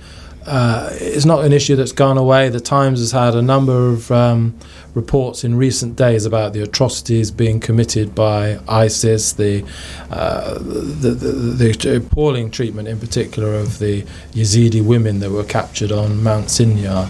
Uh, 0.46 0.90
it's 0.92 1.24
not 1.24 1.44
an 1.44 1.52
issue 1.52 1.76
that's 1.76 1.92
gone 1.92 2.18
away. 2.18 2.48
The 2.48 2.60
Times 2.60 2.98
has 2.98 3.12
had 3.12 3.34
a 3.34 3.42
number 3.42 3.88
of 3.88 4.10
um, 4.10 4.58
reports 4.94 5.44
in 5.44 5.56
recent 5.56 5.96
days 5.96 6.26
about 6.26 6.52
the 6.52 6.62
atrocities 6.62 7.30
being 7.30 7.60
committed 7.60 8.14
by 8.14 8.58
ISIS, 8.68 9.32
the, 9.32 9.64
uh, 10.10 10.54
the, 10.58 11.10
the, 11.10 11.32
the 11.72 11.96
appalling 11.96 12.50
treatment, 12.50 12.88
in 12.88 12.98
particular, 12.98 13.54
of 13.54 13.78
the 13.78 14.02
Yazidi 14.32 14.84
women 14.84 15.20
that 15.20 15.30
were 15.30 15.44
captured 15.44 15.92
on 15.92 16.22
Mount 16.22 16.46
Sinjar. 16.46 17.08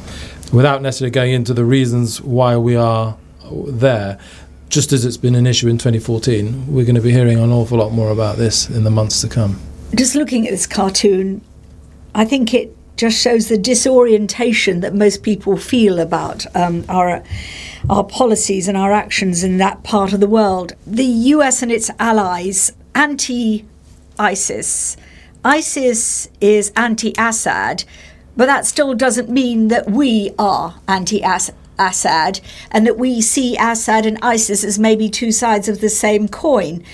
Without 0.52 0.82
necessarily 0.82 1.10
going 1.10 1.32
into 1.32 1.54
the 1.54 1.64
reasons 1.64 2.20
why 2.20 2.56
we 2.56 2.76
are 2.76 3.16
there, 3.66 4.18
just 4.68 4.92
as 4.92 5.04
it's 5.04 5.16
been 5.16 5.34
an 5.34 5.46
issue 5.46 5.68
in 5.68 5.78
2014, 5.78 6.72
we're 6.72 6.84
going 6.84 6.94
to 6.94 7.00
be 7.00 7.12
hearing 7.12 7.38
an 7.38 7.50
awful 7.50 7.78
lot 7.78 7.92
more 7.92 8.10
about 8.10 8.36
this 8.36 8.68
in 8.68 8.84
the 8.84 8.90
months 8.90 9.20
to 9.22 9.28
come. 9.28 9.58
Just 9.94 10.14
looking 10.14 10.46
at 10.46 10.50
this 10.50 10.66
cartoon, 10.66 11.42
I 12.14 12.24
think 12.24 12.54
it 12.54 12.76
just 13.02 13.20
shows 13.20 13.48
the 13.48 13.58
disorientation 13.58 14.78
that 14.78 14.94
most 14.94 15.24
people 15.24 15.56
feel 15.56 15.98
about 15.98 16.46
um, 16.54 16.84
our 16.88 17.20
our 17.90 18.04
policies 18.04 18.68
and 18.68 18.78
our 18.78 18.92
actions 18.92 19.42
in 19.42 19.58
that 19.58 19.82
part 19.82 20.12
of 20.12 20.20
the 20.20 20.28
world. 20.28 20.74
The 20.86 21.12
U.S. 21.34 21.64
and 21.64 21.72
its 21.72 21.90
allies 21.98 22.72
anti-ISIS. 22.94 24.96
ISIS 25.44 26.28
is 26.40 26.70
anti-Assad, 26.76 27.82
but 28.36 28.46
that 28.46 28.66
still 28.66 28.94
doesn't 28.94 29.28
mean 29.28 29.66
that 29.66 29.90
we 29.90 30.30
are 30.38 30.76
anti-Assad 30.86 32.40
and 32.70 32.86
that 32.86 32.98
we 32.98 33.20
see 33.20 33.56
Assad 33.58 34.06
and 34.06 34.16
ISIS 34.22 34.62
as 34.62 34.78
maybe 34.78 35.10
two 35.10 35.32
sides 35.32 35.68
of 35.68 35.80
the 35.80 35.88
same 35.88 36.28
coin 36.28 36.84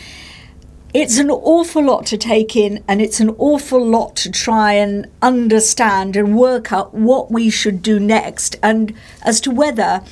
it's 0.94 1.18
an 1.18 1.30
awful 1.30 1.84
lot 1.84 2.06
to 2.06 2.16
take 2.16 2.56
in 2.56 2.82
and 2.88 3.02
it's 3.02 3.20
an 3.20 3.30
awful 3.38 3.84
lot 3.84 4.16
to 4.16 4.30
try 4.30 4.72
and 4.72 5.06
understand 5.20 6.16
and 6.16 6.36
work 6.36 6.72
out 6.72 6.94
what 6.94 7.30
we 7.30 7.50
should 7.50 7.82
do 7.82 8.00
next 8.00 8.56
and 8.62 8.94
as 9.22 9.40
to 9.40 9.50
whether 9.50 10.02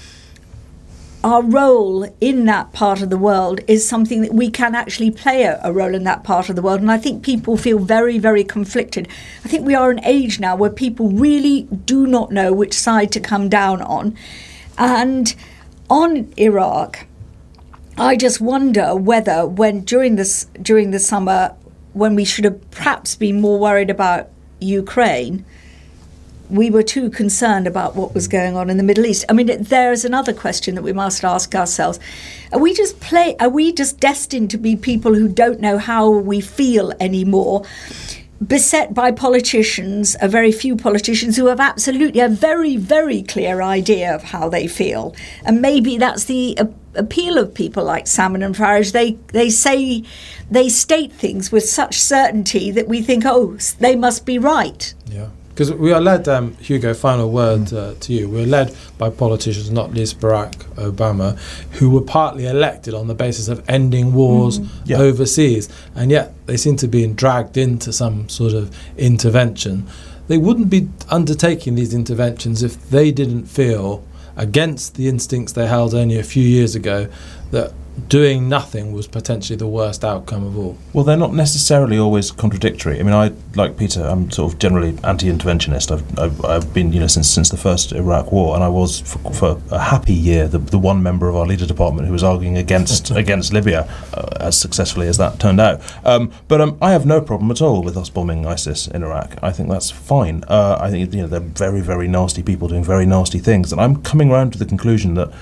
our 1.24 1.42
role 1.42 2.04
in 2.20 2.44
that 2.44 2.72
part 2.72 3.02
of 3.02 3.10
the 3.10 3.18
world 3.18 3.60
is 3.66 3.88
something 3.88 4.20
that 4.20 4.32
we 4.32 4.48
can 4.48 4.74
actually 4.74 5.10
play 5.10 5.42
a, 5.42 5.58
a, 5.64 5.72
role 5.72 5.92
in 5.94 6.04
that 6.04 6.22
part 6.22 6.48
of 6.48 6.54
the 6.54 6.62
world. 6.62 6.80
And 6.80 6.92
I 6.92 6.98
think 6.98 7.24
people 7.24 7.56
feel 7.56 7.80
very, 7.80 8.18
very 8.18 8.44
conflicted. 8.44 9.08
I 9.44 9.48
think 9.48 9.66
we 9.66 9.74
are 9.74 9.90
an 9.90 10.04
age 10.04 10.38
now 10.38 10.54
where 10.54 10.70
people 10.70 11.10
really 11.10 11.62
do 11.62 12.06
not 12.06 12.30
know 12.30 12.52
which 12.52 12.74
side 12.74 13.10
to 13.10 13.18
come 13.18 13.48
down 13.48 13.82
on. 13.82 14.16
And 14.78 15.34
on 15.90 16.32
Iraq, 16.36 17.06
I 17.98 18.16
just 18.16 18.42
wonder 18.42 18.94
whether, 18.94 19.46
when 19.46 19.80
during 19.80 20.16
this 20.16 20.44
during 20.60 20.90
the 20.90 20.98
summer, 20.98 21.54
when 21.94 22.14
we 22.14 22.26
should 22.26 22.44
have 22.44 22.70
perhaps 22.70 23.16
been 23.16 23.40
more 23.40 23.58
worried 23.58 23.88
about 23.88 24.28
Ukraine, 24.60 25.46
we 26.50 26.68
were 26.68 26.82
too 26.82 27.08
concerned 27.08 27.66
about 27.66 27.96
what 27.96 28.12
was 28.12 28.28
going 28.28 28.54
on 28.54 28.68
in 28.68 28.76
the 28.76 28.82
Middle 28.82 29.06
East. 29.06 29.24
I 29.30 29.32
mean, 29.32 29.62
there 29.62 29.92
is 29.92 30.04
another 30.04 30.34
question 30.34 30.74
that 30.74 30.82
we 30.82 30.92
must 30.92 31.24
ask 31.24 31.54
ourselves: 31.54 31.98
Are 32.52 32.58
we 32.58 32.74
just 32.74 33.00
play? 33.00 33.34
Are 33.40 33.48
we 33.48 33.72
just 33.72 33.98
destined 33.98 34.50
to 34.50 34.58
be 34.58 34.76
people 34.76 35.14
who 35.14 35.26
don't 35.26 35.60
know 35.60 35.78
how 35.78 36.10
we 36.10 36.42
feel 36.42 36.92
anymore? 37.00 37.64
Beset 38.44 38.92
by 38.92 39.12
politicians, 39.12 40.14
a 40.20 40.28
very 40.28 40.52
few 40.52 40.76
politicians 40.76 41.36
who 41.36 41.46
have 41.46 41.58
absolutely 41.58 42.20
a 42.20 42.28
very, 42.28 42.76
very 42.76 43.22
clear 43.22 43.62
idea 43.62 44.14
of 44.14 44.24
how 44.24 44.48
they 44.48 44.66
feel. 44.66 45.14
And 45.44 45.62
maybe 45.62 45.96
that's 45.96 46.24
the 46.24 46.56
uh, 46.58 46.66
appeal 46.94 47.38
of 47.38 47.54
people 47.54 47.84
like 47.84 48.04
Salmond 48.04 48.44
and 48.44 48.54
Farage. 48.54 48.92
They 48.92 49.12
they 49.28 49.48
say 49.48 50.02
they 50.50 50.68
state 50.68 51.12
things 51.12 51.50
with 51.50 51.64
such 51.64 51.98
certainty 51.98 52.70
that 52.72 52.88
we 52.88 53.00
think, 53.00 53.24
oh, 53.24 53.56
they 53.78 53.96
must 53.96 54.26
be 54.26 54.38
right. 54.38 54.92
Yeah. 55.10 55.30
Because 55.56 55.72
we 55.72 55.90
are 55.90 56.02
led, 56.02 56.28
um, 56.28 56.54
Hugo, 56.58 56.92
final 56.92 57.30
word 57.30 57.72
uh, 57.72 57.94
to 58.00 58.12
you. 58.12 58.28
We're 58.28 58.44
led 58.44 58.76
by 58.98 59.08
politicians, 59.08 59.70
not 59.70 59.94
least 59.94 60.20
Barack 60.20 60.52
Obama, 60.74 61.38
who 61.78 61.88
were 61.88 62.02
partly 62.02 62.44
elected 62.46 62.92
on 62.92 63.06
the 63.06 63.14
basis 63.14 63.48
of 63.48 63.64
ending 63.66 64.12
wars 64.12 64.58
Mm. 64.58 64.68
Yeah. 64.84 64.98
overseas. 64.98 65.70
And 65.94 66.10
yet 66.10 66.34
they 66.44 66.58
seem 66.58 66.76
to 66.76 66.86
be 66.86 67.06
dragged 67.06 67.56
into 67.56 67.90
some 67.90 68.28
sort 68.28 68.52
of 68.52 68.70
intervention. 68.98 69.86
They 70.28 70.36
wouldn't 70.36 70.68
be 70.68 70.90
undertaking 71.08 71.74
these 71.74 71.94
interventions 71.94 72.62
if 72.62 72.90
they 72.90 73.10
didn't 73.10 73.46
feel, 73.46 74.04
against 74.36 74.96
the 74.96 75.08
instincts 75.08 75.54
they 75.54 75.66
held 75.66 75.94
only 75.94 76.18
a 76.18 76.22
few 76.22 76.42
years 76.42 76.74
ago, 76.74 77.08
that 77.50 77.72
doing 78.08 78.48
nothing 78.48 78.92
was 78.92 79.06
potentially 79.06 79.56
the 79.56 79.66
worst 79.66 80.04
outcome 80.04 80.44
of 80.44 80.58
all. 80.58 80.76
Well, 80.92 81.04
they're 81.04 81.16
not 81.16 81.32
necessarily 81.32 81.98
always 81.98 82.30
contradictory. 82.30 83.00
I 83.00 83.02
mean, 83.02 83.14
I 83.14 83.32
like 83.54 83.76
Peter. 83.76 84.02
I'm 84.02 84.30
sort 84.30 84.52
of 84.52 84.58
generally 84.58 84.96
anti-interventionist. 85.02 85.90
I've, 85.90 86.18
I've, 86.18 86.44
I've 86.44 86.74
been, 86.74 86.92
you 86.92 87.00
know, 87.00 87.06
since 87.06 87.28
since 87.28 87.48
the 87.48 87.56
first 87.56 87.92
Iraq 87.92 88.32
War, 88.32 88.54
and 88.54 88.62
I 88.62 88.68
was 88.68 89.00
for, 89.00 89.18
for 89.32 89.62
a 89.70 89.78
happy 89.78 90.14
year 90.14 90.46
the, 90.46 90.58
the 90.58 90.78
one 90.78 91.02
member 91.02 91.28
of 91.28 91.36
our 91.36 91.46
leader 91.46 91.66
department 91.66 92.06
who 92.06 92.12
was 92.12 92.22
arguing 92.22 92.56
against 92.56 93.10
against 93.22 93.52
Libya, 93.52 93.88
uh, 94.14 94.28
as 94.40 94.58
successfully 94.58 95.08
as 95.08 95.16
that 95.16 95.40
turned 95.40 95.60
out. 95.60 95.80
Um, 96.04 96.32
but 96.48 96.60
um, 96.60 96.78
I 96.82 96.92
have 96.92 97.06
no 97.06 97.20
problem 97.20 97.50
at 97.50 97.62
all 97.62 97.82
with 97.82 97.96
us 97.96 98.10
bombing 98.10 98.46
ISIS 98.46 98.88
in 98.88 99.02
Iraq. 99.02 99.36
I 99.42 99.52
think 99.52 99.68
that's 99.70 99.90
fine. 99.90 100.44
Uh, 100.48 100.78
I 100.80 100.90
think 100.90 101.14
you 101.14 101.22
know 101.22 101.28
they're 101.28 101.40
very 101.40 101.80
very 101.80 102.08
nasty 102.08 102.42
people 102.42 102.68
doing 102.68 102.84
very 102.84 103.06
nasty 103.06 103.38
things, 103.38 103.72
and 103.72 103.80
I'm 103.80 104.02
coming 104.02 104.30
round 104.30 104.52
to 104.52 104.58
the 104.58 104.66
conclusion 104.66 105.14
that 105.14 105.32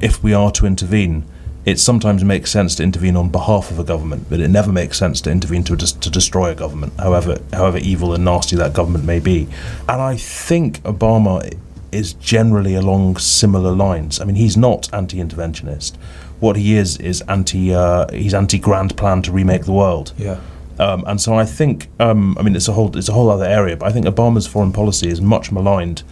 if 0.00 0.22
we 0.22 0.32
are 0.32 0.50
to 0.50 0.66
intervene 0.66 1.24
it 1.64 1.78
sometimes 1.78 2.24
makes 2.24 2.50
sense 2.50 2.74
to 2.76 2.82
intervene 2.82 3.16
on 3.16 3.28
behalf 3.28 3.70
of 3.70 3.78
a 3.78 3.84
government, 3.84 4.26
but 4.30 4.40
it 4.40 4.48
never 4.48 4.72
makes 4.72 4.98
sense 4.98 5.20
to 5.22 5.30
intervene 5.30 5.62
to, 5.64 5.76
to 5.76 6.10
destroy 6.10 6.50
a 6.50 6.54
government, 6.54 6.92
however 6.98 7.38
however 7.52 7.78
evil 7.78 8.14
and 8.14 8.24
nasty 8.24 8.56
that 8.56 8.72
government 8.72 9.04
may 9.04 9.20
be. 9.20 9.46
And 9.88 10.00
I 10.00 10.16
think 10.16 10.82
Obama 10.82 11.54
is 11.92 12.14
generally 12.14 12.74
along 12.74 13.16
similar 13.18 13.72
lines. 13.72 14.20
I 14.20 14.24
mean, 14.24 14.36
he's 14.36 14.56
not 14.56 14.92
anti-interventionist. 14.94 15.96
What 16.38 16.56
he 16.56 16.76
is 16.76 16.96
is 16.98 17.20
anti. 17.22 17.74
Uh, 17.74 18.10
he's 18.12 18.32
anti-grand 18.32 18.96
plan 18.96 19.22
to 19.22 19.32
remake 19.32 19.64
the 19.64 19.72
world. 19.72 20.12
Yeah. 20.16 20.40
Um, 20.78 21.04
and 21.06 21.20
so 21.20 21.34
I 21.34 21.44
think, 21.44 21.88
um, 22.00 22.38
I 22.38 22.42
mean, 22.42 22.56
it's 22.56 22.68
a 22.68 22.72
whole 22.72 22.96
it's 22.96 23.10
a 23.10 23.12
whole 23.12 23.28
other 23.28 23.44
area. 23.44 23.76
But 23.76 23.90
I 23.90 23.92
think 23.92 24.06
Obama's 24.06 24.46
foreign 24.46 24.72
policy 24.72 25.08
is 25.08 25.20
much 25.20 25.52
maligned. 25.52 26.02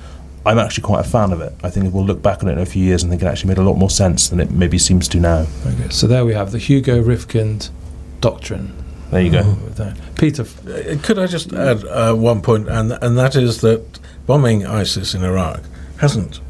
I'm 0.46 0.58
actually 0.58 0.84
quite 0.84 1.04
a 1.04 1.08
fan 1.08 1.32
of 1.32 1.40
it. 1.40 1.52
I 1.62 1.70
think 1.70 1.92
we'll 1.92 2.04
look 2.04 2.22
back 2.22 2.42
on 2.42 2.48
it 2.48 2.52
in 2.52 2.58
a 2.58 2.66
few 2.66 2.82
years 2.82 3.02
and 3.02 3.10
think 3.10 3.22
it 3.22 3.26
actually 3.26 3.48
made 3.48 3.58
a 3.58 3.62
lot 3.62 3.76
more 3.76 3.90
sense 3.90 4.28
than 4.28 4.40
it 4.40 4.50
maybe 4.50 4.78
seems 4.78 5.08
to 5.08 5.20
now. 5.20 5.46
Okay, 5.66 5.88
so 5.90 6.06
there 6.06 6.24
we 6.24 6.34
have 6.34 6.52
the 6.52 6.58
Hugo 6.58 7.02
Rifkind 7.02 7.70
doctrine. 8.20 8.72
There 9.10 9.22
you 9.22 9.30
go, 9.30 9.42
mm-hmm. 9.42 10.14
Peter. 10.16 10.42
Uh, 10.42 10.98
could 11.02 11.18
I 11.18 11.26
just 11.26 11.52
add 11.52 11.84
uh, 11.84 12.14
one 12.14 12.42
point, 12.42 12.68
and 12.68 12.92
and 12.92 13.16
that 13.16 13.36
is 13.36 13.62
that 13.62 13.98
bombing 14.26 14.66
ISIS 14.66 15.14
in 15.14 15.24
Iraq 15.24 15.62
hasn't 15.98 16.40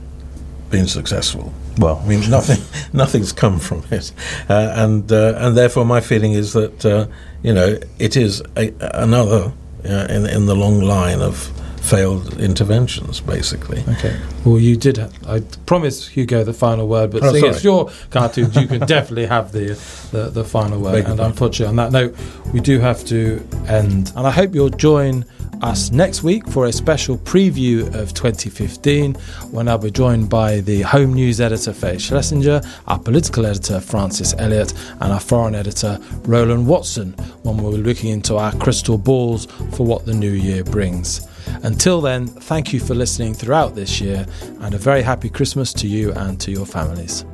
been 0.70 0.86
successful. 0.86 1.52
Well, 1.78 2.02
I 2.04 2.08
mean, 2.08 2.28
nothing, 2.28 2.62
nothing's 2.92 3.32
come 3.32 3.60
from 3.60 3.84
it, 3.90 4.12
uh, 4.48 4.72
and 4.74 5.10
uh, 5.10 5.34
and 5.38 5.56
therefore 5.56 5.84
my 5.84 6.00
feeling 6.00 6.32
is 6.32 6.52
that 6.52 6.84
uh, 6.84 7.06
you 7.42 7.52
know 7.52 7.78
it 7.98 8.16
is 8.16 8.42
a, 8.56 8.72
another 8.80 9.52
uh, 9.84 10.06
in 10.10 10.26
in 10.26 10.46
the 10.46 10.56
long 10.56 10.80
line 10.80 11.20
of 11.20 11.50
failed 11.82 12.38
interventions, 12.40 13.20
basically. 13.20 13.82
Okay. 13.88 14.18
Well, 14.44 14.58
you 14.58 14.76
did. 14.76 14.96
Have, 14.98 15.14
I 15.26 15.40
promised 15.66 16.08
Hugo 16.08 16.44
the 16.44 16.52
final 16.52 16.88
word, 16.88 17.10
but 17.10 17.22
oh, 17.22 17.32
seeing 17.32 17.46
it's 17.46 17.64
your 17.64 17.90
cartoons, 18.10 18.56
you 18.56 18.66
can 18.66 18.80
definitely 18.86 19.26
have 19.26 19.52
the 19.52 19.78
the, 20.12 20.30
the 20.30 20.44
final 20.44 20.80
word. 20.80 21.06
and 21.06 21.20
unfortunately, 21.20 21.66
on 21.66 21.76
that 21.76 21.92
note, 21.92 22.16
we 22.52 22.60
do 22.60 22.80
have 22.80 23.04
to 23.06 23.46
end. 23.66 24.12
And 24.16 24.26
I 24.26 24.30
hope 24.30 24.54
you'll 24.54 24.70
join 24.70 25.24
us 25.62 25.90
next 25.90 26.22
week 26.22 26.46
for 26.48 26.66
a 26.66 26.72
special 26.72 27.18
preview 27.18 27.86
of 27.94 28.14
2015 28.14 29.14
when 29.50 29.68
I'll 29.68 29.78
be 29.78 29.90
joined 29.90 30.30
by 30.30 30.60
the 30.60 30.82
Home 30.82 31.14
News 31.14 31.40
editor 31.40 31.72
Faye 31.72 31.98
Schlesinger, 31.98 32.60
our 32.86 32.98
political 32.98 33.44
editor 33.44 33.80
Francis 33.80 34.34
Elliott, 34.38 34.72
and 35.00 35.12
our 35.12 35.20
foreign 35.20 35.54
editor 35.54 35.98
Roland 36.22 36.66
Watson 36.66 37.12
when 37.42 37.56
we'll 37.56 37.72
be 37.72 37.78
looking 37.78 38.10
into 38.10 38.36
our 38.36 38.52
crystal 38.56 38.98
balls 38.98 39.46
for 39.72 39.84
what 39.84 40.04
the 40.04 40.14
new 40.14 40.30
year 40.30 40.64
brings. 40.64 41.27
Until 41.62 42.00
then, 42.00 42.26
thank 42.26 42.72
you 42.72 42.80
for 42.80 42.94
listening 42.94 43.34
throughout 43.34 43.74
this 43.74 44.00
year 44.00 44.26
and 44.60 44.74
a 44.74 44.78
very 44.78 45.02
happy 45.02 45.28
Christmas 45.28 45.72
to 45.74 45.86
you 45.86 46.12
and 46.12 46.40
to 46.40 46.50
your 46.50 46.66
families. 46.66 47.24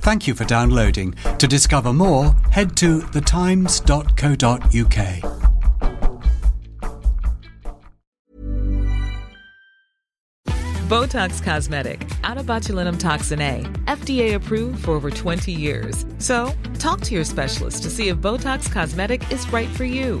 Thank 0.00 0.26
you 0.26 0.34
for 0.34 0.44
downloading. 0.44 1.14
To 1.38 1.46
discover 1.46 1.92
more, 1.92 2.34
head 2.50 2.76
to 2.76 3.00
thetimes.co.uk. 3.00 5.44
Botox 10.88 11.42
Cosmetic, 11.42 12.00
onabotulinumtoxinA, 12.22 13.64
FDA 13.86 14.34
approved 14.34 14.84
for 14.84 14.90
over 14.90 15.10
20 15.10 15.50
years. 15.50 16.04
So, 16.18 16.52
talk 16.78 17.00
to 17.00 17.14
your 17.14 17.24
specialist 17.24 17.82
to 17.84 17.90
see 17.90 18.08
if 18.08 18.18
Botox 18.18 18.70
Cosmetic 18.70 19.32
is 19.32 19.50
right 19.50 19.70
for 19.70 19.84
you. 19.84 20.20